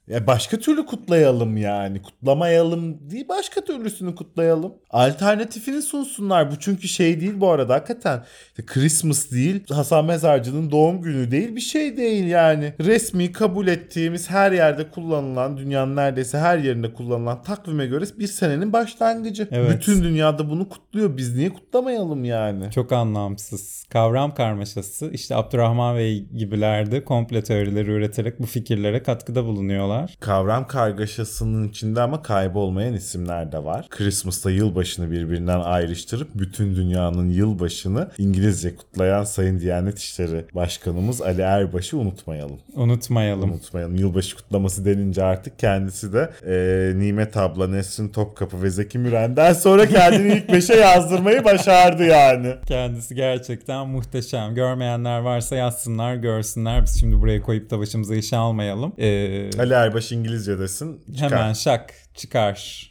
ya 0.09 0.27
başka 0.27 0.57
türlü 0.57 0.85
kutlayalım 0.85 1.57
yani. 1.57 2.01
Kutlamayalım 2.01 3.09
değil 3.11 3.27
başka 3.29 3.61
türlüsünü 3.61 4.15
kutlayalım. 4.15 4.73
Alternatifini 4.89 5.81
sunsunlar. 5.81 6.51
Bu 6.51 6.59
çünkü 6.59 6.87
şey 6.87 7.21
değil 7.21 7.33
bu 7.35 7.49
arada 7.49 7.73
hakikaten. 7.73 8.23
İşte 8.49 8.65
Christmas 8.65 9.31
değil, 9.31 9.63
Hasan 9.69 10.05
Mezarcı'nın 10.05 10.71
doğum 10.71 11.01
günü 11.01 11.31
değil 11.31 11.55
bir 11.55 11.61
şey 11.61 11.97
değil 11.97 12.27
yani. 12.27 12.73
Resmi 12.79 13.31
kabul 13.31 13.67
ettiğimiz 13.67 14.29
her 14.29 14.51
yerde 14.51 14.89
kullanılan, 14.89 15.57
dünyanın 15.57 15.95
neredeyse 15.95 16.37
her 16.37 16.57
yerinde 16.57 16.93
kullanılan 16.93 17.43
takvime 17.43 17.85
göre 17.85 18.05
bir 18.19 18.27
senenin 18.27 18.73
başlangıcı. 18.73 19.47
Evet. 19.51 19.71
Bütün 19.71 20.03
dünyada 20.03 20.49
bunu 20.49 20.69
kutluyor. 20.69 21.17
Biz 21.17 21.35
niye 21.35 21.49
kutlamayalım 21.49 22.23
yani? 22.23 22.71
Çok 22.71 22.91
anlamsız. 22.91 23.85
Kavram 23.89 24.33
karmaşası. 24.33 25.11
İşte 25.13 25.35
Abdurrahman 25.35 25.97
Bey 25.97 26.25
gibilerde 26.37 27.03
komple 27.03 27.43
teorileri 27.43 27.91
üreterek 27.91 28.39
bu 28.39 28.45
fikirlere 28.45 29.03
katkıda 29.03 29.45
bulunuyorlar. 29.45 29.98
Kavram 30.19 30.67
kargaşasının 30.67 31.67
içinde 31.67 32.01
ama 32.01 32.21
kaybolmayan 32.21 32.93
isimler 32.93 33.51
de 33.51 33.63
var. 33.63 33.87
Christmas'ta 33.89 34.51
yılbaşını 34.51 35.11
birbirinden 35.11 35.59
ayrıştırıp 35.59 36.27
bütün 36.35 36.75
dünyanın 36.75 37.29
yılbaşını 37.29 38.09
İngilizce 38.17 38.75
kutlayan 38.75 39.23
Sayın 39.23 39.59
Diyanet 39.59 39.99
İşleri 39.99 40.45
Başkanımız 40.55 41.21
Ali 41.21 41.41
Erbaş'ı 41.41 41.97
unutmayalım. 41.97 42.59
Unutmayalım. 42.75 43.51
Unutmayalım. 43.51 43.95
Yılbaşı 43.95 44.35
kutlaması 44.35 44.85
denince 44.85 45.23
artık 45.23 45.59
kendisi 45.59 46.13
de 46.13 46.29
e, 46.47 46.99
Nimet 46.99 47.37
abla, 47.37 47.67
Nesrin 47.67 48.09
Topkapı 48.09 48.63
ve 48.63 48.69
Zeki 48.69 48.99
Müren'den 48.99 49.53
sonra 49.53 49.85
kendini 49.85 50.33
ilk 50.33 50.53
beşe 50.53 50.73
yazdırmayı 50.73 51.43
başardı 51.43 52.03
yani. 52.03 52.55
Kendisi 52.67 53.15
gerçekten 53.15 53.87
muhteşem. 53.87 54.55
Görmeyenler 54.55 55.19
varsa 55.19 55.55
yazsınlar, 55.55 56.15
görsünler. 56.15 56.83
Biz 56.83 56.99
şimdi 56.99 57.21
buraya 57.21 57.41
koyup 57.41 57.69
da 57.69 57.79
başımıza 57.79 58.15
işe 58.15 58.37
almayalım. 58.37 58.93
Ee, 58.97 59.59
Ali 59.59 59.75
Erbaş 59.89 60.11
İngilizce 60.11 60.59
desin. 60.59 61.01
Çıkar. 61.15 61.31
hemen 61.31 61.53
şak 61.53 61.93
çıkar. 62.15 62.89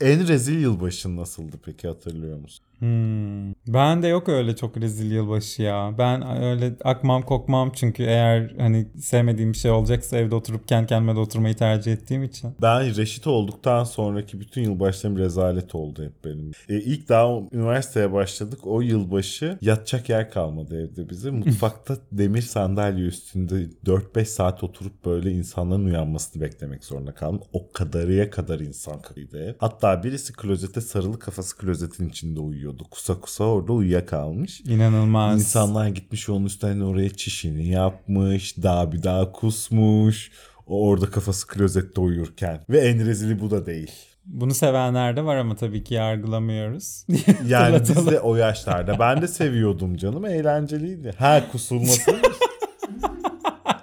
En 0.00 0.28
rezil 0.28 0.60
yılbaşı 0.60 1.16
nasıldı 1.16 1.56
peki 1.64 1.88
hatırlıyor 1.88 2.38
musun? 2.38 2.64
Hmm. 2.84 3.54
Ben 3.66 4.02
de 4.02 4.06
yok 4.08 4.28
öyle 4.28 4.56
çok 4.56 4.76
rezil 4.76 5.10
yılbaşı 5.10 5.62
ya. 5.62 5.94
Ben 5.98 6.42
öyle 6.42 6.72
akmam 6.84 7.22
kokmam 7.22 7.72
çünkü 7.74 8.02
eğer 8.02 8.54
hani 8.58 8.86
sevmediğim 9.00 9.52
bir 9.52 9.58
şey 9.58 9.70
olacaksa 9.70 10.16
evde 10.16 10.34
oturup 10.34 10.68
kendi 10.68 10.86
kendime 10.86 11.16
de 11.16 11.18
oturmayı 11.18 11.56
tercih 11.56 11.92
ettiğim 11.92 12.22
için. 12.22 12.54
Ben 12.62 12.96
reşit 12.96 13.26
olduktan 13.26 13.84
sonraki 13.84 14.40
bütün 14.40 14.62
yılbaşlarım 14.62 15.18
rezalet 15.18 15.74
oldu 15.74 16.04
hep 16.04 16.24
benim. 16.24 16.52
E, 16.68 16.76
ilk 16.76 17.08
daha 17.08 17.40
üniversiteye 17.52 18.12
başladık. 18.12 18.60
O 18.66 18.80
yılbaşı 18.80 19.58
yatacak 19.60 20.08
yer 20.08 20.30
kalmadı 20.30 20.82
evde 20.82 21.10
bize. 21.10 21.30
Mutfakta 21.44 21.96
demir 22.12 22.42
sandalye 22.42 23.06
üstünde 23.06 23.66
4-5 23.86 24.24
saat 24.24 24.64
oturup 24.64 25.04
böyle 25.04 25.30
insanların 25.30 25.84
uyanmasını 25.84 26.42
beklemek 26.42 26.84
zorunda 26.84 27.14
kaldım. 27.14 27.40
O 27.52 27.72
kadarıya 27.72 28.30
kadar 28.30 28.60
insan 28.60 29.02
kıydı 29.02 29.44
ev. 29.44 29.54
Hatta 29.58 30.02
birisi 30.02 30.32
klozete 30.32 30.80
sarılı 30.80 31.18
kafası 31.18 31.56
klozetin 31.56 32.08
içinde 32.08 32.40
uyuyordu. 32.74 32.90
Kusa 32.90 33.20
kusa 33.20 33.44
orada 33.44 33.72
uyuyakalmış. 33.72 34.60
İnanılmaz. 34.60 35.40
İnsanlar 35.40 35.88
gitmiş 35.88 36.28
onun 36.28 36.46
üstüne 36.46 36.84
oraya 36.84 37.10
çişini 37.10 37.68
yapmış. 37.68 38.56
Daha 38.62 38.92
bir 38.92 39.02
daha 39.02 39.32
kusmuş. 39.32 40.30
O 40.66 40.88
orada 40.88 41.10
kafası 41.10 41.46
klozette 41.46 42.00
uyurken. 42.00 42.60
Ve 42.70 42.78
en 42.78 43.06
rezili 43.06 43.40
bu 43.40 43.50
da 43.50 43.66
değil. 43.66 43.90
Bunu 44.26 44.54
sevenler 44.54 45.16
de 45.16 45.24
var 45.24 45.36
ama 45.36 45.56
tabii 45.56 45.84
ki 45.84 45.94
yargılamıyoruz. 45.94 47.06
Yani 47.46 47.80
biz 47.80 48.06
de 48.06 48.20
o 48.20 48.36
yaşlarda. 48.36 48.98
Ben 48.98 49.22
de 49.22 49.28
seviyordum 49.28 49.96
canım. 49.96 50.24
Eğlenceliydi. 50.24 51.14
Ha 51.18 51.42
kusulması. 51.52 52.16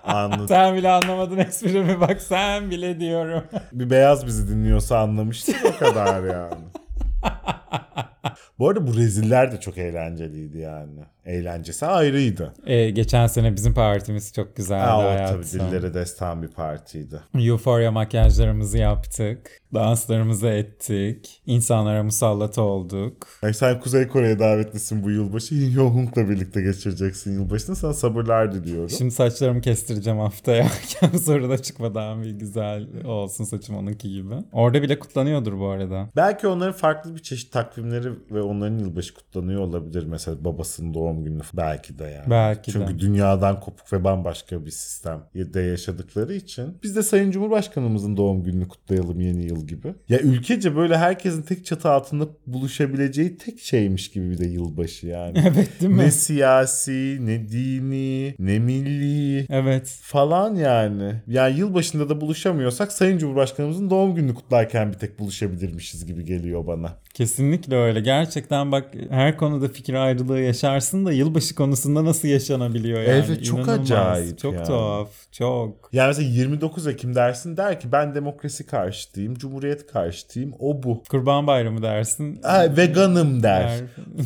Anladım. 0.03 0.47
sen 0.47 0.75
bile 0.75 0.89
anlamadın 0.89 1.37
esprimi 1.37 1.99
bak 1.99 2.21
sen 2.21 2.71
bile 2.71 2.99
diyorum. 2.99 3.43
Bir 3.71 3.89
beyaz 3.89 4.25
bizi 4.25 4.49
dinliyorsa 4.49 4.99
anlamıştır 4.99 5.55
o 5.75 5.79
kadar 5.79 6.23
yani. 6.23 6.70
Bu 8.61 8.69
arada 8.69 8.87
bu 8.87 8.97
reziller 8.97 9.51
de 9.51 9.59
çok 9.59 9.77
eğlenceliydi 9.77 10.57
yani. 10.57 10.99
Eğlencesi 11.25 11.85
ayrıydı. 11.85 12.53
Ee, 12.65 12.89
geçen 12.89 13.27
sene 13.27 13.55
bizim 13.55 13.73
partimiz 13.73 14.33
çok 14.33 14.55
güzeldi 14.55 14.81
Ha, 14.83 14.97
o 14.97 15.01
tabii 15.01 15.09
hayatım. 15.17 15.43
dillere 15.59 15.93
destan 15.93 16.43
bir 16.43 16.47
partiydi. 16.47 17.19
Euphoria 17.39 17.91
makyajlarımızı 17.91 18.77
yaptık. 18.77 19.61
Danslarımızı 19.73 20.47
ettik. 20.47 21.41
İnsanlara 21.45 22.03
musallat 22.03 22.57
olduk. 22.57 23.27
Yani 23.43 23.53
sen 23.53 23.79
Kuzey 23.79 24.07
Kore'ye 24.07 24.39
davetlisin 24.39 25.03
bu 25.03 25.11
yılbaşı. 25.11 25.55
Yohung'la 25.55 26.29
birlikte 26.29 26.61
geçireceksin 26.61 27.33
yılbaşını. 27.33 27.75
Sana 27.75 27.93
sabırlar 27.93 28.53
diliyorum. 28.53 28.89
Şimdi 28.89 29.11
saçlarımı 29.11 29.61
kestireceğim 29.61 30.19
haftaya. 30.19 30.67
Soru 31.25 31.49
da 31.49 31.57
çıkmadan 31.57 32.23
bir 32.23 32.31
güzel 32.31 32.87
olsun 33.05 33.43
saçım 33.43 33.75
onunki 33.75 34.09
gibi. 34.11 34.33
Orada 34.51 34.81
bile 34.81 34.99
kutlanıyordur 34.99 35.59
bu 35.59 35.67
arada. 35.67 36.09
Belki 36.15 36.47
onların 36.47 36.73
farklı 36.73 37.15
bir 37.15 37.21
çeşit 37.21 37.53
takvimleri 37.53 38.09
ve 38.31 38.41
onların 38.41 38.77
yılbaşı 38.79 39.13
kutlanıyor 39.13 39.61
olabilir. 39.61 40.03
Mesela 40.05 40.45
babasının 40.45 40.93
doğum 40.93 41.10
günü 41.23 41.41
belki 41.53 41.99
de 41.99 42.03
yani. 42.03 42.29
Belki 42.29 42.71
Çünkü 42.71 42.93
de. 42.95 42.99
dünyadan 42.99 43.59
kopuk 43.59 43.93
ve 43.93 44.03
bambaşka 44.03 44.65
bir 44.65 44.71
sistemde 44.71 45.59
yaşadıkları 45.61 46.33
için. 46.33 46.77
Biz 46.83 46.95
de 46.95 47.03
Sayın 47.03 47.31
Cumhurbaşkanımızın 47.31 48.17
doğum 48.17 48.43
gününü 48.43 48.67
kutlayalım 48.67 49.21
yeni 49.21 49.45
yıl 49.45 49.67
gibi. 49.67 49.93
Ya 50.09 50.19
ülkece 50.19 50.75
böyle 50.75 50.97
herkesin 50.97 51.41
tek 51.41 51.65
çatı 51.65 51.89
altında 51.89 52.27
buluşabileceği 52.47 53.37
tek 53.37 53.59
şeymiş 53.59 54.11
gibi 54.11 54.29
bir 54.29 54.37
de 54.37 54.45
yılbaşı 54.47 55.07
yani. 55.07 55.37
Evet 55.53 55.81
değil 55.81 55.91
mi? 55.91 55.97
ne 55.97 56.11
siyasi, 56.11 57.17
ne 57.21 57.49
dini, 57.49 58.35
ne 58.39 58.59
milli 58.59 59.45
Evet. 59.49 59.99
falan 60.01 60.55
yani. 60.55 61.13
Yani 61.27 61.57
yılbaşında 61.59 62.09
da 62.09 62.21
buluşamıyorsak 62.21 62.91
Sayın 62.91 63.17
Cumhurbaşkanımızın 63.17 63.89
doğum 63.89 64.15
gününü 64.15 64.33
kutlarken 64.35 64.93
bir 64.93 64.97
tek 64.97 65.19
buluşabilirmişiz 65.19 66.05
gibi 66.05 66.25
geliyor 66.25 66.67
bana. 66.67 66.97
Kesinlikle 67.13 67.75
öyle. 67.75 67.99
Gerçekten 68.01 68.71
bak 68.71 68.85
her 69.09 69.37
konuda 69.37 69.67
fikir 69.67 69.93
ayrılığı 69.93 70.39
yaşarsın 70.39 71.00
da 71.05 71.11
yılbaşı 71.11 71.55
konusunda 71.55 72.05
nasıl 72.05 72.27
yaşanabiliyor 72.27 73.01
yani. 73.01 73.23
Evet, 73.27 73.45
çok 73.45 73.59
İnanılmaz. 73.59 73.79
acayip 73.91 74.37
Çok 74.39 74.53
yani. 74.53 74.67
tuhaf. 74.67 75.07
Çok. 75.31 75.89
Yani 75.93 76.07
mesela 76.07 76.27
29 76.29 76.87
Ekim 76.87 77.15
dersin 77.15 77.57
der 77.57 77.79
ki 77.79 77.91
ben 77.91 78.15
demokrasi 78.15 78.65
karşıtıyım, 78.65 79.35
cumhuriyet 79.35 79.91
karşıtıyım, 79.91 80.53
o 80.59 80.83
bu. 80.83 81.03
Kurban 81.09 81.47
bayramı 81.47 81.81
dersin. 81.81 82.39
Ha, 82.43 82.77
veganım 82.77 83.43
der 83.43 83.51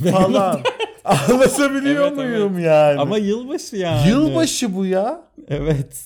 Der. 0.03 0.12
falan. 0.12 0.60
Anlatabiliyor 1.05 2.08
Evet, 2.08 2.17
muyum 2.17 2.60
yani? 2.60 3.00
Ama 3.00 3.17
yılbaşı 3.17 3.75
yani. 3.75 4.10
Yılbaşı 4.10 4.75
bu 4.75 4.86
ya. 4.86 5.22
Evet. 5.50 6.05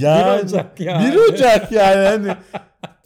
Yani, 0.00 0.38
1 0.42 0.44
Ocak 0.44 0.80
yani. 0.80 1.12
1 1.12 1.16
Ocak 1.16 1.72
yani 1.72 2.06
hani. 2.06 2.36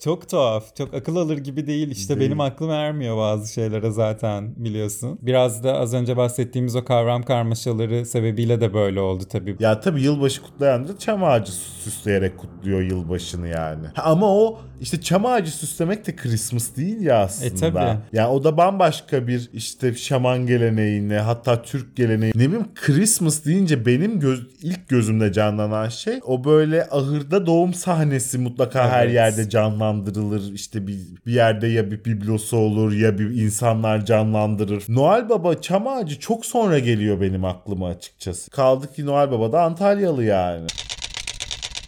Çok 0.04 0.28
tuhaf. 0.28 0.76
Çok 0.76 0.95
akıl 0.95 1.16
alır 1.16 1.38
gibi 1.38 1.66
değil. 1.66 1.90
İşte 1.90 2.16
Değil. 2.19 2.28
benim 2.30 2.40
aklım 2.40 2.71
ermiyor 2.71 3.16
bazı 3.16 3.52
şeylere 3.52 3.90
zaten 3.90 4.54
biliyorsun. 4.57 5.19
Biraz 5.23 5.64
da 5.64 5.75
az 5.78 5.95
önce 5.95 6.16
bahsettiğimiz 6.16 6.76
o 6.76 6.85
kavram 6.85 7.23
karmaşaları 7.23 8.07
sebebiyle 8.07 8.61
de 8.61 8.75
böyle 8.75 9.00
oldu 9.00 9.25
tabii. 9.33 9.57
Ya 9.61 9.80
tabii 9.80 10.02
yılbaşı 10.02 10.42
kutlayan 10.42 10.88
da 10.88 10.99
çam 10.99 11.25
ağacı 11.25 11.52
süsleyerek 11.52 12.38
kutluyor 12.38 12.80
yılbaşını 12.83 13.49
yani. 13.49 13.87
Ha, 13.95 14.02
Ama 14.02 14.26
o 14.37 14.59
işte 14.80 15.00
çam 15.00 15.26
ağacı 15.26 15.50
süslemek 15.50 16.07
de 16.07 16.16
Christmas 16.16 16.76
değil 16.76 17.00
ya 17.00 17.19
aslında. 17.19 17.47
E, 17.49 17.54
tabii. 17.54 17.99
Yani 18.12 18.28
o 18.28 18.45
da 18.45 18.57
bambaşka 18.57 19.26
bir 19.26 19.50
işte 19.52 19.95
şaman 19.95 20.47
geleneğine 20.47 21.19
hatta 21.19 21.62
Türk 21.62 21.97
geleneği. 21.97 22.33
Ne 22.35 22.47
bileyim 22.49 22.69
Christmas 22.75 23.45
deyince 23.45 23.87
benim 23.87 24.21
göz, 24.21 24.47
ilk 24.62 24.88
gözümde 24.88 25.33
canlanan 25.33 25.88
şey 25.88 26.21
o 26.26 26.45
böyle 26.45 26.88
ahırda 26.90 27.47
doğum 27.47 27.75
sahnesi 27.75 28.38
mutlaka 28.38 28.90
her 28.90 29.04
Evet. 29.04 29.14
yerde 29.14 29.49
canlandırılır. 29.90 30.52
İşte 30.52 30.87
bir, 30.87 30.99
bir 31.26 31.32
yerde 31.32 31.66
ya 31.66 31.90
bir 31.90 32.04
biblosu 32.04 32.56
olur 32.56 32.92
ya 32.92 33.18
bir 33.18 33.42
insanlar 33.42 34.04
canlandırır. 34.04 34.85
Noel 34.88 35.28
Baba 35.28 35.61
çam 35.61 35.88
ağacı 35.88 36.18
çok 36.18 36.47
sonra 36.47 36.78
geliyor 36.78 37.20
benim 37.20 37.44
aklıma 37.44 37.88
açıkçası. 37.88 38.50
Kaldı 38.50 38.92
ki 38.92 39.06
Noel 39.06 39.30
Baba 39.30 39.52
da 39.52 39.62
Antalyalı 39.62 40.25
yani. 40.25 40.66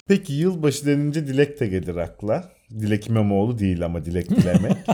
Peki 0.09 0.33
yılbaşı 0.33 0.87
denince 0.87 1.27
Dilek 1.27 1.61
de 1.61 1.67
gelir 1.67 1.97
akla. 1.97 2.45
Dilek 2.71 3.09
İmamoğlu 3.09 3.59
değil 3.59 3.85
ama 3.85 4.05
Dilek 4.05 4.31
dilemek. 4.31 4.77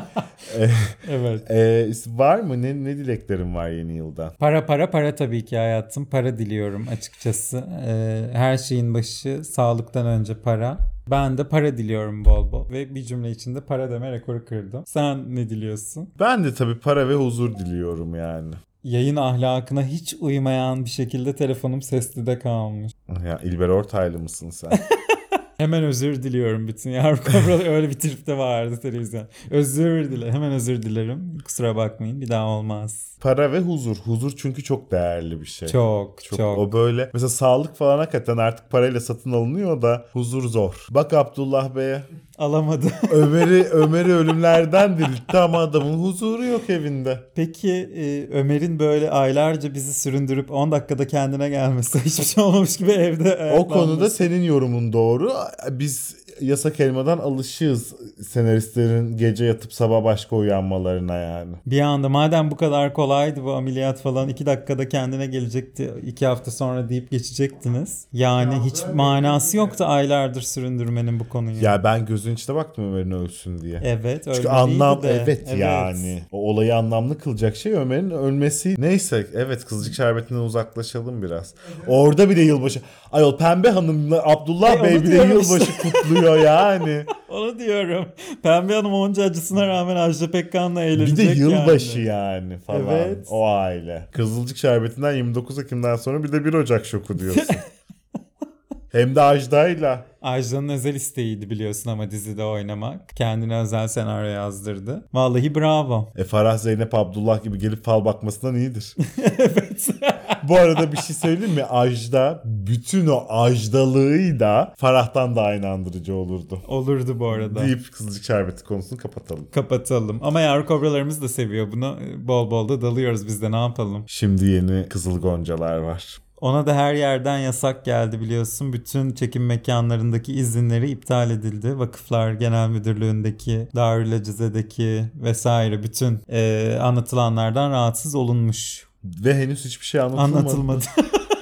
Evet. 1.08 1.50
ee, 1.50 1.90
var 2.06 2.38
mı? 2.38 2.62
Ne, 2.62 2.84
ne 2.84 2.96
dileklerin 2.96 3.54
var 3.54 3.70
yeni 3.70 3.96
yılda? 3.96 4.32
Para 4.38 4.66
para 4.66 4.90
para 4.90 5.14
tabii 5.14 5.44
ki 5.44 5.56
hayatım. 5.56 6.06
Para 6.06 6.38
diliyorum 6.38 6.86
açıkçası. 6.90 7.64
Ee, 7.86 8.22
her 8.32 8.56
şeyin 8.56 8.94
başı 8.94 9.44
sağlıktan 9.44 10.06
önce 10.06 10.34
para. 10.34 10.78
Ben 11.10 11.38
de 11.38 11.48
para 11.48 11.78
diliyorum 11.78 12.24
bol 12.24 12.52
bol. 12.52 12.70
Ve 12.70 12.94
bir 12.94 13.02
cümle 13.02 13.30
içinde 13.30 13.60
para 13.60 13.90
deme 13.90 14.12
rekoru 14.12 14.44
kırdım. 14.44 14.84
Sen 14.86 15.34
ne 15.36 15.50
diliyorsun? 15.50 16.10
Ben 16.20 16.44
de 16.44 16.54
tabii 16.54 16.78
para 16.78 17.08
ve 17.08 17.14
huzur 17.14 17.54
diliyorum 17.54 18.14
yani. 18.14 18.54
Yayın 18.84 19.16
ahlakına 19.16 19.82
hiç 19.82 20.14
uymayan 20.20 20.84
bir 20.84 20.90
şekilde 20.90 21.36
telefonum 21.36 21.82
sesli 21.82 22.38
kalmış. 22.38 22.92
Ya 23.26 23.40
İlber 23.44 23.68
Ortaylı 23.68 24.18
mısın 24.18 24.50
sen? 24.50 24.70
Hemen 25.58 25.84
özür 25.84 26.22
diliyorum 26.22 26.68
bütün 26.68 26.90
yavru 26.90 27.16
kobralar. 27.24 27.66
Öyle 27.74 27.88
bir 27.88 27.94
tripte 27.94 28.38
vardı 28.38 28.78
televizyon. 28.82 29.28
Özür 29.50 30.10
dile. 30.10 30.32
Hemen 30.32 30.52
özür 30.52 30.82
dilerim. 30.82 31.38
Kusura 31.44 31.76
bakmayın. 31.76 32.20
Bir 32.20 32.28
daha 32.28 32.46
olmaz. 32.46 33.16
para 33.20 33.52
ve 33.52 33.60
huzur. 33.60 33.96
Huzur 33.96 34.32
çünkü 34.36 34.62
çok 34.62 34.90
değerli 34.90 35.40
bir 35.40 35.46
şey. 35.46 35.68
Çok 35.68 36.24
çok. 36.24 36.58
O 36.58 36.72
böyle 36.72 37.10
mesela 37.14 37.28
sağlık 37.28 37.76
falan 37.76 37.98
hakikaten 37.98 38.36
artık 38.36 38.70
parayla 38.70 39.00
satın 39.00 39.32
alınıyor 39.32 39.82
da 39.82 40.06
huzur 40.12 40.48
zor. 40.48 40.86
Bak 40.90 41.12
Abdullah 41.12 41.76
Bey'e 41.76 42.02
Alamadı. 42.38 42.86
Ömer'i 43.12 43.64
Ömer'i 43.64 44.12
ölümlerden 44.12 44.98
diriltti 44.98 45.38
ama 45.38 45.58
adamın 45.58 45.98
huzuru 45.98 46.44
yok 46.44 46.70
evinde. 46.70 47.20
Peki 47.34 47.72
e, 47.72 48.32
Ömer'in 48.32 48.78
böyle 48.78 49.10
aylarca 49.10 49.74
bizi 49.74 49.94
süründürüp 49.94 50.50
10 50.50 50.72
dakikada 50.72 51.06
kendine 51.06 51.48
gelmesi 51.48 51.98
hiçbir 52.04 52.24
şey 52.24 52.44
olmamış 52.44 52.76
gibi 52.76 52.90
evde 52.90 53.54
O 53.58 53.68
konuda 53.68 54.10
senin 54.10 54.42
yorumun 54.42 54.92
doğru. 54.92 55.32
Biz 55.70 56.16
yasak 56.40 56.80
elmadan 56.80 57.18
alışığız 57.18 57.94
senaristlerin 58.28 59.16
gece 59.16 59.44
yatıp 59.44 59.72
sabah 59.72 60.04
başka 60.04 60.36
uyanmalarına 60.36 61.16
yani. 61.16 61.56
Bir 61.66 61.80
anda 61.80 62.08
madem 62.08 62.50
bu 62.50 62.56
kadar 62.56 62.92
kolaydı 62.94 63.44
bu 63.44 63.52
ameliyat 63.52 64.00
falan 64.00 64.28
2 64.28 64.46
dakikada 64.46 64.88
kendine 64.88 65.26
gelecekti 65.26 65.94
2 66.06 66.26
hafta 66.26 66.50
sonra 66.50 66.88
deyip 66.88 67.10
geçecektiniz. 67.10 68.04
Yani 68.12 68.54
hiç 68.64 68.82
manası 68.94 69.56
yoktu 69.56 69.84
aylardır 69.84 70.42
süründürmenin 70.42 71.20
bu 71.20 71.28
konuyu. 71.28 71.64
Ya 71.64 71.84
ben 71.84 72.06
gözün 72.28 72.34
içine 72.34 72.56
baktım 72.56 72.84
Ömer'in 72.92 73.10
ölsün 73.10 73.58
diye. 73.58 73.80
Evet 73.84 74.26
öyle 74.26 74.36
Çünkü 74.36 74.48
anlam 74.48 75.02
de. 75.02 75.22
evet, 75.22 75.54
yani. 75.56 76.22
O 76.32 76.50
olayı 76.50 76.76
anlamlı 76.76 77.18
kılacak 77.18 77.56
şey 77.56 77.72
Ömer'in 77.72 78.10
ölmesi. 78.10 78.74
Neyse 78.78 79.26
evet 79.34 79.64
kızılcık 79.64 79.94
şerbetinden 79.94 80.40
uzaklaşalım 80.40 81.22
biraz. 81.22 81.54
Orada 81.86 82.30
bile 82.30 82.42
yılbaşı. 82.42 82.80
Ayol 83.12 83.38
Pembe 83.38 83.70
Hanım'la 83.70 84.22
Abdullah 84.24 84.80
E, 84.80 84.82
Bey 84.82 84.94
bile 85.02 85.12
diyorum 85.12 85.40
işte. 85.40 85.54
yılbaşı 85.54 85.78
kutluyor 85.78 86.38
yani. 86.38 87.04
Onu 87.28 87.58
diyorum. 87.58 88.06
Pembe 88.42 88.74
Hanım 88.74 88.92
onca 88.92 89.24
acısına 89.24 89.66
rağmen 89.66 89.96
Ajda 89.96 90.30
Pekkan'la 90.30 90.80
Bir 90.80 90.86
eğlenecek 90.86 91.28
de 91.28 91.40
yılbaşı 91.40 91.98
yani. 91.98 92.08
yani, 92.08 92.58
falan. 92.58 92.86
Evet. 92.90 93.26
O 93.30 93.46
aile. 93.48 94.06
Kızılcık 94.12 94.56
şerbetinden 94.56 95.12
29 95.12 95.58
Ekim'den 95.58 95.96
sonra 95.96 96.22
bir 96.22 96.32
de 96.32 96.44
1 96.44 96.54
Ocak 96.54 96.86
şoku 96.86 97.18
diyorsun. 97.18 97.44
Hem 98.92 99.14
de 99.14 99.20
Ajda'yla. 99.20 100.04
Ajda'nın 100.22 100.68
özel 100.68 100.94
isteğiydi 100.94 101.50
biliyorsun 101.50 101.90
ama 101.90 102.10
dizide 102.10 102.44
oynamak. 102.44 103.08
Kendine 103.16 103.58
özel 103.58 103.88
senaryo 103.88 104.30
yazdırdı. 104.30 105.08
Vallahi 105.12 105.54
bravo. 105.54 106.08
E 106.16 106.24
Farah 106.24 106.58
Zeynep 106.58 106.94
Abdullah 106.94 107.42
gibi 107.44 107.58
gelip 107.58 107.84
fal 107.84 108.04
bakmasından 108.04 108.54
iyidir. 108.54 108.96
Bu 110.48 110.56
arada 110.56 110.92
bir 110.92 110.96
şey 110.96 111.16
söyleyeyim 111.16 111.54
mi? 111.54 111.64
Ajda 111.64 112.42
bütün 112.44 113.06
o 113.06 113.26
ajdalığıyla 113.28 114.74
Farah'tan 114.76 115.36
daha 115.36 115.54
inandırıcı 115.54 116.14
olurdu. 116.14 116.62
Olurdu 116.68 117.20
bu 117.20 117.28
arada. 117.28 117.60
Deyip 117.64 117.92
Kızılcık 117.92 118.24
Şerbeti 118.24 118.64
konusunu 118.64 118.98
kapatalım. 118.98 119.46
Kapatalım. 119.54 120.18
Ama 120.22 120.40
yavru 120.40 120.66
kobralarımız 120.66 121.22
da 121.22 121.28
seviyor 121.28 121.72
bunu. 121.72 121.98
Bol 122.16 122.50
bol 122.50 122.68
da 122.68 122.82
dalıyoruz 122.82 123.26
biz 123.26 123.42
de 123.42 123.52
ne 123.52 123.56
yapalım. 123.56 124.04
Şimdi 124.06 124.44
yeni 124.44 124.88
Kızıl 124.88 125.20
Goncalar 125.20 125.78
var. 125.78 126.18
Ona 126.40 126.66
da 126.66 126.74
her 126.74 126.94
yerden 126.94 127.38
yasak 127.38 127.84
geldi 127.84 128.20
biliyorsun. 128.20 128.72
Bütün 128.72 129.12
çekim 129.12 129.46
mekanlarındaki 129.46 130.32
izinleri 130.32 130.90
iptal 130.90 131.30
edildi. 131.30 131.78
Vakıflar 131.78 132.32
Genel 132.32 132.68
Müdürlüğü'ndeki, 132.68 133.68
Darül 133.74 134.14
Acize'deki 134.14 135.04
vesaire 135.14 135.82
bütün 135.82 136.20
e, 136.28 136.78
anlatılanlardan 136.82 137.70
rahatsız 137.70 138.14
olunmuş. 138.14 138.88
Ve 139.04 139.34
henüz 139.34 139.64
hiçbir 139.64 139.86
şey 139.86 140.00
anlatılmadı. 140.00 140.38
Anlatılmadı. 140.38 140.84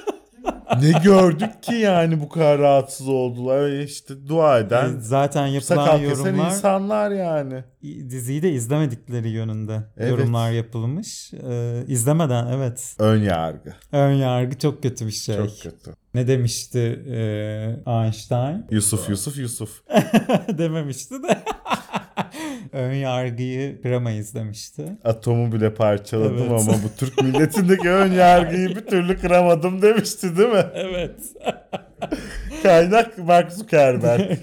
ne 0.81 0.91
gördük 1.03 1.63
ki 1.63 1.75
yani 1.75 2.19
bu 2.21 2.29
kadar 2.29 2.59
rahatsız 2.59 3.07
oldular. 3.07 3.69
E 3.69 3.83
işte 3.83 4.27
dua 4.27 4.59
E, 4.59 4.61
eden 4.63 4.99
Zaten 4.99 5.47
yapılan 5.47 5.97
yorumlar 5.97 6.45
insanlar 6.45 7.11
yani. 7.11 7.63
diziyi 7.83 8.41
de 8.41 8.51
izlemedikleri 8.51 9.29
yönünde 9.29 9.83
Evet. 9.97 10.09
yorumlar 10.11 10.51
yapılmış. 10.51 11.33
Ee, 11.33 11.83
izlemeden 11.87 12.47
evet. 12.47 12.95
Ön 12.99 13.21
yargı. 13.21 13.73
Ön 13.91 14.11
yargı 14.11 14.57
çok 14.57 14.83
kötü 14.83 15.07
bir 15.07 15.11
şey. 15.11 15.35
Çok 15.37 15.61
kötü. 15.61 15.91
Ne 16.13 16.27
demişti 16.27 16.79
e, 17.09 17.19
Einstein? 17.91 18.65
Yusuf 18.71 19.09
Yusuf 19.09 19.37
Yusuf. 19.37 19.81
Dememişti 20.57 21.15
de. 21.23 21.43
Ön 22.77 22.93
yargıyı 22.93 23.81
kıramayız 23.81 24.35
demişti. 24.35 24.83
Atomu 25.03 25.51
bile 25.51 25.73
parçaladım 25.73 26.37
Evet. 26.39 26.51
ama 26.51 26.73
bu 26.73 26.97
Türk 26.97 27.21
milletindeki 27.23 27.89
ön 27.89 28.11
yargıyı 28.11 28.69
bir 28.69 28.85
türlü 28.85 29.17
kıramadım 29.17 29.81
demişti 29.81 30.37
değil 30.37 30.49
mi? 30.49 30.65
Evet. 30.73 31.19
Kaynak 32.63 33.17
Mark 33.17 33.51
Zuckerberg. 33.51 34.31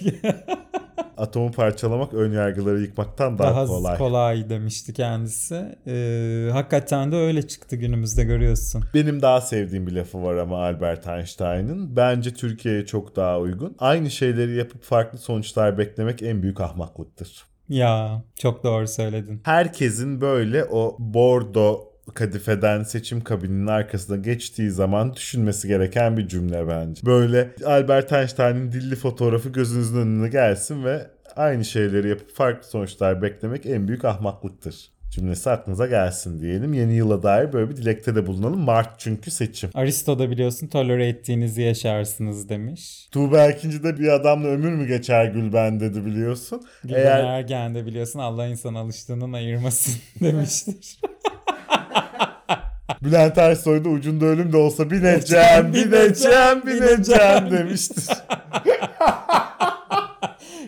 Atomu 1.17 1.53
parçalamak 1.53 2.15
ön 2.15 2.33
yargıları 2.33 2.81
yıkmaktan 2.81 3.39
daha, 3.39 3.51
Daha 3.55 3.67
kolay. 3.67 3.99
kolay. 3.99 4.51
demişti 4.51 4.93
kendisi. 4.93 5.79
Ee, 5.87 6.49
hakikaten 6.53 7.13
de 7.13 7.17
öyle 7.17 7.49
çıktı 7.49 7.77
günümüzde 7.77 8.25
görüyorsun. 8.25 8.85
Benim 8.95 9.23
daha 9.23 9.41
sevdiğim 9.41 9.87
bir 9.87 9.93
lafı 9.93 10.23
var 10.23 10.37
ama 10.37 10.59
Albert 10.63 11.07
Einstein'ın. 11.09 11.97
Bence 11.97 12.35
Türkiye'ye 12.35 12.87
çok 12.87 13.17
daha 13.17 13.39
uygun. 13.41 13.77
Aynı 13.79 14.11
şeyleri 14.11 14.57
yapıp 14.57 14.83
farklı 14.83 15.19
sonuçlar 15.19 15.79
beklemek 15.79 16.23
en 16.23 16.43
büyük 16.43 16.61
ahmaklıktır. 16.61 17.45
Ya 17.69 18.23
çok 18.39 18.65
doğru 18.65 18.89
söyledin. 18.89 19.41
Herkesin 19.45 20.21
böyle 20.21 20.65
o 20.65 20.97
bordo 20.99 21.81
kadifeden 22.15 22.83
seçim 22.83 23.21
kabininin 23.25 23.67
arkasına 23.67 24.17
geçtiği 24.17 24.71
zaman 24.71 25.15
düşünmesi 25.15 25.69
gereken 25.69 26.17
bir 26.17 26.29
cümle 26.29 26.69
bence. 26.69 27.07
Böyle 27.07 27.55
Albert 27.67 28.13
Einstein'ın 28.13 28.73
dilli 28.73 28.97
fotoğrafı 28.97 29.49
gözünüzün 29.49 30.01
önüne 30.01 30.29
gelsin 30.29 30.85
ve 30.85 31.07
aynı 31.37 31.65
şeyleri 31.65 32.09
yapıp 32.09 32.35
farklı 32.35 32.69
sonuçlar 32.69 33.23
beklemek 33.23 33.67
en 33.67 33.89
büyük 33.89 34.05
ahmaklıktır. 34.05 34.94
Cümlesi 35.15 35.51
aklınıza 35.51 35.87
gelsin 35.87 36.41
diyelim. 36.41 36.75
Yeni 36.75 36.95
yıla 36.95 37.23
dair 37.23 37.53
böyle 37.53 37.71
bir 37.71 37.77
dilekte 37.77 38.15
de 38.15 38.27
bulunalım. 38.27 38.61
Mart 38.61 39.01
çünkü 39.01 39.31
seçim. 39.31 39.71
Aristo 39.75 40.19
da 40.19 40.31
biliyorsun 40.31 40.67
tolere 40.67 41.09
ettiğinizi 41.09 41.63
yaşarsınız 41.63 42.49
demiş. 42.49 43.09
Tuğba 43.11 43.47
ikincide 43.51 43.99
bir 43.99 44.09
adamla 44.09 44.49
ömür 44.49 44.73
mü 44.73 44.87
geçer 44.87 45.25
Gülben 45.25 45.81
dedi 45.81 46.07
biliyorsun. 46.07 46.63
Gülben 46.85 46.99
Eğer 46.99 47.25
Ergen 47.25 47.75
de 47.75 47.87
biliyorsun 47.87 48.19
Allah 48.19 48.47
insan 48.47 48.75
alıştığından 48.75 49.33
ayırmasın 49.33 49.95
demiştir. 50.21 51.01
Bülent 53.03 53.39
Ersoy 53.39 53.85
da 53.85 53.89
ucunda 53.89 54.25
ölüm 54.25 54.53
de 54.53 54.57
olsa 54.57 54.91
Bineceğim, 54.91 55.73
bineceğim, 55.75 56.63
bineceğim. 56.67 56.67
bineceğim 56.67 57.51
demiştir. 57.51 58.05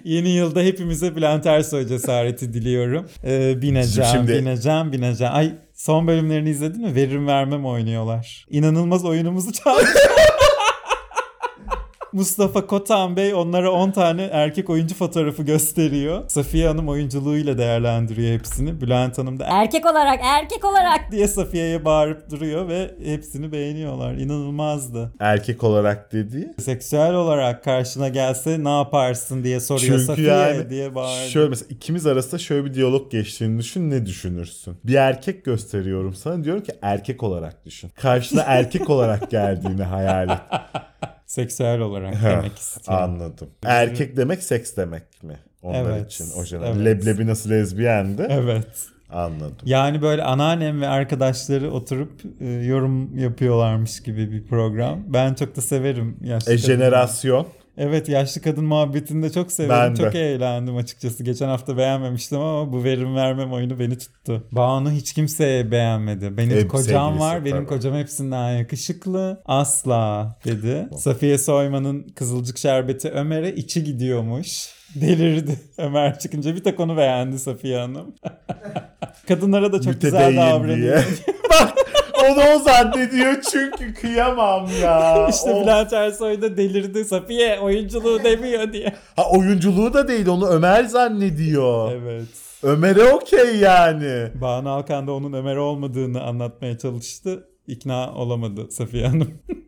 Yeni 0.06 0.28
yılda 0.28 0.60
hepimize 0.60 1.16
Bülent 1.16 1.46
Ersoy 1.46 1.86
cesareti 1.86 2.52
diliyorum. 2.54 3.08
Ee, 3.24 3.62
bineceğim, 3.62 4.10
Şimdi- 4.12 4.32
bineceğim, 4.32 4.92
bineceğim. 4.92 5.34
Ay 5.34 5.52
son 5.74 6.06
bölümlerini 6.06 6.50
izledin 6.50 6.82
mi? 6.82 6.94
Verim 6.94 7.26
vermem 7.26 7.66
oynuyorlar. 7.66 8.46
İnanılmaz 8.50 9.04
oyunumuzu 9.04 9.52
çaldı. 9.52 9.84
Mustafa 12.20 12.66
Kotan 12.66 13.16
Bey 13.16 13.34
onlara 13.34 13.70
10 13.70 13.90
tane 13.90 14.22
erkek 14.32 14.70
oyuncu 14.70 14.94
fotoğrafı 14.94 15.42
gösteriyor. 15.42 16.28
Safiye 16.28 16.68
Hanım 16.68 16.88
oyunculuğuyla 16.88 17.58
değerlendiriyor 17.58 18.34
hepsini. 18.38 18.80
Bülent 18.80 19.18
Hanım 19.18 19.38
da 19.38 19.46
Erkek 19.50 19.86
olarak, 19.86 20.20
erkek 20.22 20.64
olarak. 20.64 21.12
diye 21.12 21.28
Safiye'ye 21.28 21.84
bağırıp 21.84 22.30
duruyor 22.30 22.68
ve 22.68 22.90
hepsini 23.04 23.52
beğeniyorlar. 23.52 24.14
İnanılmazdı. 24.14 25.12
Erkek 25.20 25.64
olarak 25.64 26.12
dediği. 26.12 26.48
Seksüel 26.58 27.14
olarak 27.14 27.64
karşına 27.64 28.08
gelse 28.08 28.64
ne 28.64 28.76
yaparsın 28.78 29.44
diye 29.44 29.60
soruyor 29.60 29.92
Çünkü 29.92 30.04
Safiye 30.04 30.28
yani 30.28 30.70
diye 30.70 30.94
bağırdı. 30.94 31.30
şöyle 31.30 31.48
mesela 31.48 31.66
ikimiz 31.70 32.06
arasında 32.06 32.38
şöyle 32.38 32.64
bir 32.64 32.74
diyalog 32.74 33.10
geçtiğini 33.12 33.58
düşün 33.58 33.90
ne 33.90 34.06
düşünürsün? 34.06 34.76
Bir 34.84 34.94
erkek 34.94 35.44
gösteriyorum 35.44 36.14
sana 36.14 36.44
diyorum 36.44 36.62
ki 36.62 36.72
erkek 36.82 37.22
olarak 37.22 37.66
düşün. 37.66 37.90
Karşına 37.96 38.42
erkek 38.46 38.90
olarak 38.90 39.30
geldiğini 39.30 39.82
hayal 39.82 40.28
et. 40.30 40.38
Seksüel 41.26 41.80
olarak 41.80 42.14
demek 42.24 42.58
istiyorum. 42.58 43.04
Anladım. 43.04 43.48
Erkek 43.64 44.16
demek 44.16 44.42
seks 44.42 44.76
demek 44.76 45.22
mi? 45.22 45.38
Onlar 45.62 45.90
Evet, 45.90 46.12
için 46.12 46.26
o 46.36 46.44
jener. 46.44 46.66
evet. 46.66 46.84
Leblebi 46.84 47.26
nasıl 47.26 47.50
lezbiyendi? 47.50 48.26
Evet. 48.30 48.86
Anladım. 49.10 49.56
Yani 49.64 50.02
böyle 50.02 50.22
anneannem 50.22 50.80
ve 50.80 50.88
arkadaşları 50.88 51.70
oturup 51.70 52.12
e, 52.40 52.46
yorum 52.46 53.18
yapıyorlarmış 53.18 54.02
gibi 54.02 54.32
bir 54.32 54.46
program. 54.46 54.98
Ben 55.06 55.34
çok 55.34 55.56
da 55.56 55.60
severim 55.60 56.16
E 56.46 56.56
jenerasyon. 56.56 57.46
Evet 57.78 58.08
yaşlı 58.08 58.40
kadın 58.40 58.64
muhabbetini 58.64 59.22
de 59.22 59.32
çok 59.32 59.52
severim. 59.52 59.74
Ben 59.80 59.96
de. 59.96 60.02
Çok 60.02 60.14
eğlendim 60.14 60.76
açıkçası. 60.76 61.24
Geçen 61.24 61.48
hafta 61.48 61.76
beğenmemiştim 61.76 62.38
ama 62.38 62.72
bu 62.72 62.84
verim 62.84 63.16
vermem 63.16 63.52
oyunu 63.52 63.78
beni 63.78 63.98
tuttu. 63.98 64.44
Banu 64.52 64.90
hiç 64.90 65.12
kimseye 65.12 65.70
beğenmedi. 65.70 66.36
Benim 66.36 66.56
Hep 66.56 66.70
kocam 66.70 67.18
var. 67.20 67.44
Benim 67.44 67.56
tabii. 67.56 67.66
kocam 67.66 67.94
hepsinden 67.94 68.50
yakışıklı. 68.56 69.42
Asla 69.44 70.36
dedi. 70.44 70.88
Safiye 70.98 71.38
Soyman'ın 71.38 72.02
Kızılcık 72.02 72.58
Şerbeti 72.58 73.10
Ömer'e 73.10 73.52
içi 73.54 73.84
gidiyormuş. 73.84 74.76
Delirdi. 74.94 75.60
Ömer 75.78 76.18
çıkınca 76.18 76.54
bir 76.56 76.64
tek 76.64 76.80
onu 76.80 76.96
beğendi 76.96 77.38
Safiye 77.38 77.78
Hanım. 77.78 78.14
Kadınlara 79.28 79.72
da 79.72 79.80
çok 79.80 80.00
güzel 80.00 80.36
davranıyor. 80.36 81.04
Bak 81.50 81.74
onu 82.32 82.40
o 82.56 82.58
zannediyor 82.58 83.42
çünkü 83.52 83.94
kıyamam 83.94 84.68
ya. 84.82 85.28
İşte 85.30 85.50
Of. 85.50 85.62
Bülent 85.62 85.92
Ersoy 85.92 86.42
da 86.42 86.56
delirdi. 86.56 87.04
Safiye 87.04 87.60
oyunculuğu 87.60 88.24
demiyor 88.24 88.72
diye. 88.72 88.92
Ha 89.16 89.30
oyunculuğu 89.30 89.94
da 89.94 90.08
değil 90.08 90.26
onu 90.26 90.46
Ömer 90.48 90.84
zannediyor. 90.84 91.92
Evet. 91.92 92.28
Ömer'e 92.62 93.04
okey 93.04 93.56
yani. 93.56 94.28
Banu 94.40 94.70
Alkan 94.70 95.06
da 95.06 95.12
onun 95.12 95.32
Ömer 95.32 95.56
olmadığını 95.56 96.22
anlatmaya 96.22 96.78
çalıştı. 96.78 97.48
İkna 97.66 98.14
olamadı 98.14 98.66
Safiye 98.70 99.06
Hanım. 99.06 99.30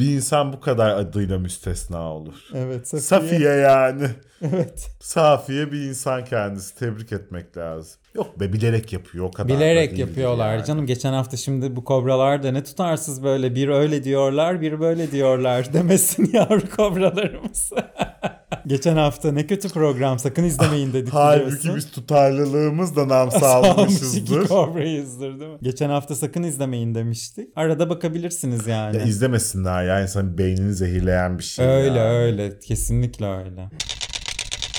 Bir 0.00 0.10
insan 0.16 0.52
bu 0.52 0.60
kadar 0.60 0.90
adıyla 0.90 1.38
müstesna 1.38 2.12
olur. 2.12 2.34
Evet 2.54 2.88
Safiye. 2.88 3.00
Safiye 3.20 3.50
yani. 3.50 4.04
Evet. 4.54 4.90
Safiye 5.00 5.72
bir 5.72 5.80
insan 5.82 6.24
kendisi. 6.24 6.78
Tebrik 6.78 7.12
etmek 7.12 7.56
lazım. 7.56 8.00
Yok 8.14 8.40
be 8.40 8.52
bilerek 8.52 8.92
yapıyor 8.92 9.24
o 9.24 9.30
kadar. 9.30 9.48
da 9.48 9.56
Bilerek 9.56 9.98
yapıyorlar 9.98 10.56
yani. 10.56 10.64
canım. 10.64 10.86
Geçen 10.86 11.12
hafta 11.12 11.36
şimdi 11.36 11.76
bu 11.76 11.84
kobralar 11.84 12.42
da 12.42 12.52
ne 12.52 12.64
tutarsız 12.64 13.22
böyle 13.24 13.54
bir 13.54 13.68
öyle 13.68 14.04
diyorlar 14.04 14.60
bir 14.60 14.80
böyle 14.80 15.10
diyorlar 15.12 15.72
demesin 15.72 16.30
yavru 16.32 16.70
kobralarımız. 16.76 17.72
Geçen 18.70 18.96
hafta 18.96 19.32
ne 19.32 19.46
kötü 19.46 19.68
program 19.68 20.18
sakın 20.18 20.44
izlemeyin 20.44 20.92
dedik 20.92 21.12
Halbuki 21.14 21.46
biliyorsun. 21.46 21.76
biz 21.76 21.90
tutarlılığımızla 21.90 23.08
nam 23.08 23.30
Salmış 23.40 23.70
iki 23.94 23.98
salmışızdır. 23.98 24.48
kobrayızdır 24.48 25.40
değil 25.40 25.50
mi? 25.50 25.58
Geçen 25.62 25.88
hafta 25.90 26.14
sakın 26.14 26.42
izlemeyin 26.42 26.94
demiştik. 26.94 27.48
Arada 27.56 27.90
bakabilirsiniz 27.90 28.66
yani. 28.66 28.96
Ya 28.96 29.02
izlemesinler 29.02 29.84
ya 29.84 30.00
insanın 30.02 30.38
beynini 30.38 30.74
zehirleyen 30.74 31.38
bir 31.38 31.44
şey. 31.44 31.66
Öyle 31.66 31.98
yani. 31.98 32.08
öyle 32.16 32.58
kesinlikle 32.58 33.26
öyle. 33.26 33.70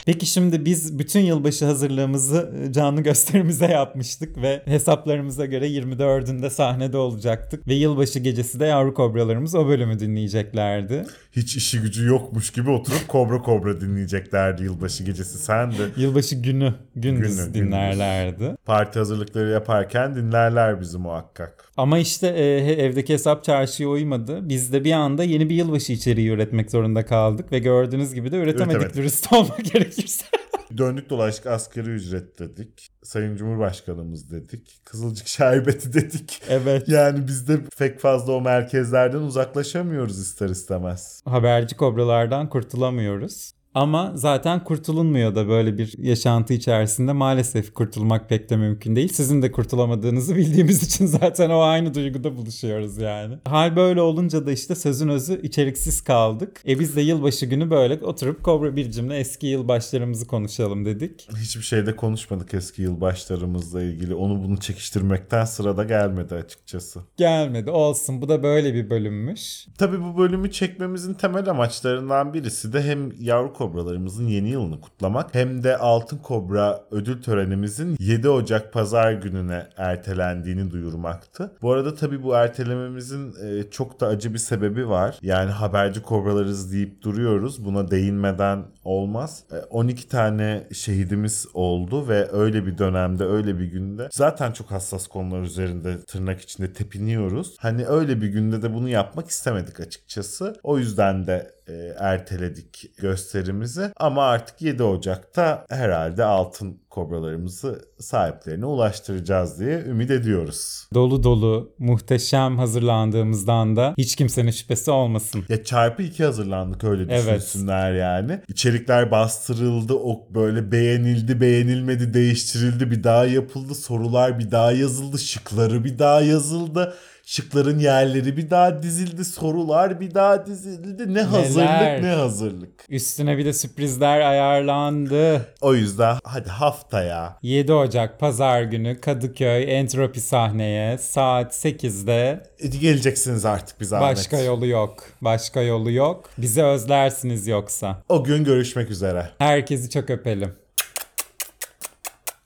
Peki 0.06 0.26
şimdi 0.26 0.66
biz 0.66 1.00
bütün 1.00 1.20
yılbaşı 1.20 1.66
hazırlığımızı 1.66 2.52
e, 2.70 2.72
canlı 2.74 3.02
gösterimize 3.02 3.66
yapmıştık 3.66 4.38
ve 4.42 4.62
hesaplarımıza 4.66 5.46
göre 5.46 5.68
24'ünde 5.68 6.50
sahnede 6.50 6.98
olacaktık 6.98 7.68
ve 7.68 7.74
yılbaşı 7.74 8.20
gecesi 8.20 8.60
de 8.60 8.66
yavru 8.66 8.94
kobralarımız 8.94 9.56
o 9.56 9.68
bölümü 9.68 10.00
dinleyeceklerdi. 10.00 11.06
Hiç 11.32 11.56
işi 11.56 11.80
gücü 11.82 12.06
yokmuş 12.06 12.52
gibi 12.52 12.70
oturup 12.70 13.08
kobra 13.08 13.42
kobra 13.42 13.82
dinleyeceklerdi 13.82 14.64
yılbaşı 14.64 15.04
gecesi. 15.04 15.38
Sen 15.38 15.72
de 15.72 15.76
Yılbaşı 15.98 16.36
günü 16.36 16.74
gündüz 16.96 17.38
Günü, 17.38 17.54
dinlerlerdi. 17.54 18.56
parti 18.66 19.00
hazırlıkları 19.00 19.50
yaparken 19.50 20.16
dinlerler 20.16 20.82
bizi 20.82 20.98
muhakkak. 20.98 21.66
Ama 21.78 21.98
işte 22.00 22.28
e, 22.28 22.44
evdeki 22.84 23.14
hesap 23.14 23.44
çarşıya 23.44 23.90
uymadı. 23.90 24.50
Biz 24.50 24.74
de 24.74 24.84
bir 24.84 24.92
anda 24.92 25.24
yeni 25.24 25.50
bir 25.50 25.56
yılbaşı 25.56 25.94
içeriği 25.94 26.30
üretmek 26.30 26.72
zorunda 26.72 27.06
kaldık 27.06 27.52
ve 27.52 27.60
gördüğünüz 27.60 28.14
gibi 28.14 28.32
de 28.32 28.38
üretemedik 28.38 28.72
Üretemedik. 28.72 28.96
dürüst 28.98 29.34
olmak 29.34 29.76
gerekirse. 29.96 30.26
Döndük 30.78 31.10
dolaştık 31.10 31.48
asgari 31.48 31.90
ücret 31.90 32.40
dedik. 32.40 32.88
Sayın 33.04 33.36
Cumhurbaşkanımız 33.36 34.32
dedik. 34.32 34.82
Kızılcık 34.86 35.28
şerbeti 35.28 35.94
dedik. 35.94 36.42
evet. 36.50 36.90
Yani 36.90 37.28
biz 37.28 37.48
de 37.48 37.60
pek 37.78 38.00
fazla 38.00 38.34
o 38.34 38.42
merkezlerden 38.42 39.20
uzaklaşamıyoruz 39.20 40.20
ister 40.20 40.50
istemez. 40.50 41.22
Haberci 41.26 41.76
kobralardan 41.78 42.50
kurtulamıyoruz. 42.50 43.52
Ama 43.76 44.12
zaten 44.16 44.64
kurtulunmuyor 44.64 45.36
da 45.36 45.48
böyle 45.48 45.78
bir 45.78 45.98
yaşantı 45.98 46.54
içerisinde 46.54 47.14
maalesef 47.14 47.74
kurtulmak 47.74 48.30
pek 48.30 48.50
de 48.50 48.58
mümkün 48.58 48.96
değil. 48.96 49.14
Sizin 49.14 49.42
de 49.42 49.52
kurtulamadığınızı 49.52 50.36
bildiğimiz 50.42 50.84
için 50.84 51.06
zaten 51.06 51.50
o 51.50 51.60
aynı 51.60 51.94
duyguda 51.94 52.38
buluşuyoruz 52.38 52.98
yani. 52.98 53.38
Hal 53.46 53.76
böyle 53.76 54.02
olunca 54.02 54.46
da 54.46 54.52
işte 54.52 54.76
sözün 54.76 55.08
özü 55.08 55.42
içeriksiz 55.42 56.02
kaldık. 56.02 56.62
E 56.68 56.80
biz 56.80 56.96
de 56.96 57.02
yılbaşı 57.02 57.46
günü 57.46 57.70
böyle 57.70 57.94
oturup 57.94 58.44
Kobra 58.44 58.76
Bircim'le 58.76 59.12
eski 59.12 59.48
yılbaşlarımızı 59.48 60.28
konuşalım 60.28 60.86
dedik. 60.86 61.28
Hiçbir 61.38 61.64
şeyde 61.64 61.96
konuşmadık 61.96 62.54
eski 62.54 62.82
yılbaşlarımızla 62.82 63.84
ilgili. 63.84 64.16
Onu 64.16 64.44
bunu 64.44 64.58
çekiştirmekten 64.58 65.46
sırada 65.46 65.84
gelmedi 65.84 66.36
açıkçası. 66.36 67.00
Gelmedi 67.18 67.72
olsun 67.72 68.22
bu 68.22 68.30
da 68.30 68.44
böyle 68.44 68.74
bir 68.74 68.90
bölümmüş. 68.90 69.68
Tabii 69.78 70.04
bu 70.04 70.18
bölümü 70.18 70.52
çekmemizin 70.52 71.14
temel 71.14 71.50
amaçlarından 71.50 72.34
birisi 72.34 72.74
de 72.74 72.84
hem 72.84 73.12
yavru 73.20 73.54
kobralarımızın 73.62 74.28
yeni 74.28 74.50
yılını 74.50 74.82
kutlamak 74.82 75.36
hem 75.36 75.64
de 75.64 75.78
Altın 75.78 76.18
Kobra 76.18 76.84
ödül 76.92 77.22
törenimizin 77.22 77.96
7 78.00 78.30
Ocak 78.30 78.74
pazar 78.74 79.14
gününe 79.14 79.68
ertelendiğini 79.78 80.72
duyurmaktı. 80.72 81.52
Bu 81.62 81.72
arada 81.72 81.96
tabii 81.96 82.24
bu 82.24 82.36
ertelememizin 82.36 83.34
e, 83.46 83.70
çok 83.72 84.00
da 84.00 84.08
acı 84.08 84.34
bir 84.34 84.40
sebebi 84.40 84.90
var. 84.90 85.18
Yani 85.22 85.52
haberci 85.52 86.02
kobralarız 86.02 86.74
deyip 86.74 87.02
duruyoruz. 87.02 87.66
Buna 87.66 87.92
değinmeden 87.92 88.64
olmaz. 88.84 89.44
E, 89.52 89.56
12 89.56 90.08
tane 90.08 90.68
şehidimiz 90.74 91.48
oldu 91.54 92.08
ve 92.08 92.32
öyle 92.32 92.66
bir 92.66 92.78
dönemde 92.78 93.24
öyle 93.24 93.60
bir 93.60 93.66
günde 93.66 94.10
zaten 94.12 94.52
çok 94.52 94.72
hassas 94.72 95.08
konular 95.08 95.42
üzerinde 95.42 96.02
tırnak 96.02 96.42
içinde 96.42 96.74
tepiniyoruz. 96.74 97.56
Hani 97.60 97.86
öyle 97.86 98.22
bir 98.22 98.28
günde 98.28 98.62
de 98.62 98.74
bunu 98.74 98.90
yapmak 98.90 99.30
istemedik 99.30 99.80
açıkçası. 99.80 100.56
O 100.64 100.78
yüzden 100.78 101.28
de 101.28 101.52
e, 101.61 101.61
erteledik 101.98 102.92
gösterimizi. 102.98 103.92
Ama 103.98 104.24
artık 104.24 104.62
7 104.62 104.84
Ocak'ta 104.84 105.66
herhalde 105.70 106.24
altın 106.24 106.82
kobralarımızı 106.92 107.82
sahiplerine 108.00 108.66
ulaştıracağız 108.66 109.60
diye 109.60 109.80
ümit 109.80 110.12
ediyoruz. 110.12 110.88
Dolu 110.94 111.24
dolu 111.24 111.74
muhteşem 111.80 112.58
hazırlandığımızdan 112.58 113.76
da 113.76 113.94
hiç 113.98 114.16
kimsenin 114.16 114.52
şüphesi 114.52 114.92
olmasın. 114.92 115.46
Ya 115.50 115.64
çarpı 115.64 116.04
iki 116.04 116.26
hazırlandık 116.26 116.84
öyle 116.84 117.04
Evet. 117.14 117.26
düşünsünler 117.26 117.94
yani. 117.94 118.40
İçerikler 118.48 119.12
bastırıldı, 119.12 119.94
o 119.94 120.28
böyle 120.34 120.72
beğenildi, 120.72 121.42
beğenilmedi, 121.42 122.14
değiştirildi, 122.14 122.92
bir 122.92 123.04
daha 123.04 123.26
yapıldı, 123.26 123.76
sorular 123.76 124.40
bir 124.40 124.52
daha 124.52 124.72
yazıldı, 124.72 125.20
şıkları 125.20 125.84
bir 125.84 126.00
daha 126.00 126.22
yazıldı. 126.22 126.94
Şıkların 127.26 127.80
yerleri 127.80 128.38
bir 128.38 128.50
daha 128.50 128.84
dizildi, 128.84 129.26
sorular 129.26 130.00
bir 130.00 130.14
daha 130.14 130.46
dizildi. 130.46 131.14
Ne 131.14 131.22
hazırlık 131.22 132.04
ne 132.04 132.14
hazırlık. 132.14 132.86
Üstüne 132.90 133.38
bir 133.38 133.46
de 133.46 133.54
sürprizler 133.54 134.20
ayarlandı. 134.20 135.46
O 135.62 135.76
yüzden 135.76 136.18
hadi 136.24 136.50
haftaya 136.82 137.38
7 137.42 137.74
Ocak 137.74 138.20
pazar 138.20 138.64
günü 138.64 139.02
Kadıköy 139.02 139.80
Entropi 139.80 140.22
sahneye 140.22 140.98
saat 140.98 141.54
8'de 141.54 142.44
e, 142.60 142.68
geleceksiniz 142.68 143.46
artık 143.46 143.80
bir 143.80 143.86
zahmet. 143.86 144.18
başka 144.18 144.40
yolu 144.40 144.66
yok. 144.68 145.04
Başka 145.22 145.62
yolu 145.62 145.92
yok. 145.92 146.30
Bizi 146.38 146.64
özlersiniz 146.64 147.48
yoksa. 147.48 148.04
O 148.10 148.24
gün 148.24 148.44
görüşmek 148.44 148.92
üzere. 148.92 149.30
Herkesi 149.38 149.90
çok 149.90 150.10
öpelim. 150.10 150.54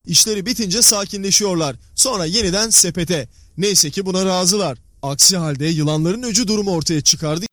İşleri 0.06 0.45
bitince 0.45 0.82
sakinleşiyorlar. 0.82 1.76
Sonra 1.95 2.26
yeniden 2.26 2.69
sepete. 2.69 3.28
Neyse 3.58 3.89
ki 3.89 4.06
buna 4.06 4.26
razılar. 4.26 4.78
Aksi 5.02 5.38
halde 5.38 5.65
yılanların 5.65 6.24
öcü 6.24 6.48
durumu 6.48 6.71
ortaya 6.71 7.02
çıkardı. 7.02 7.45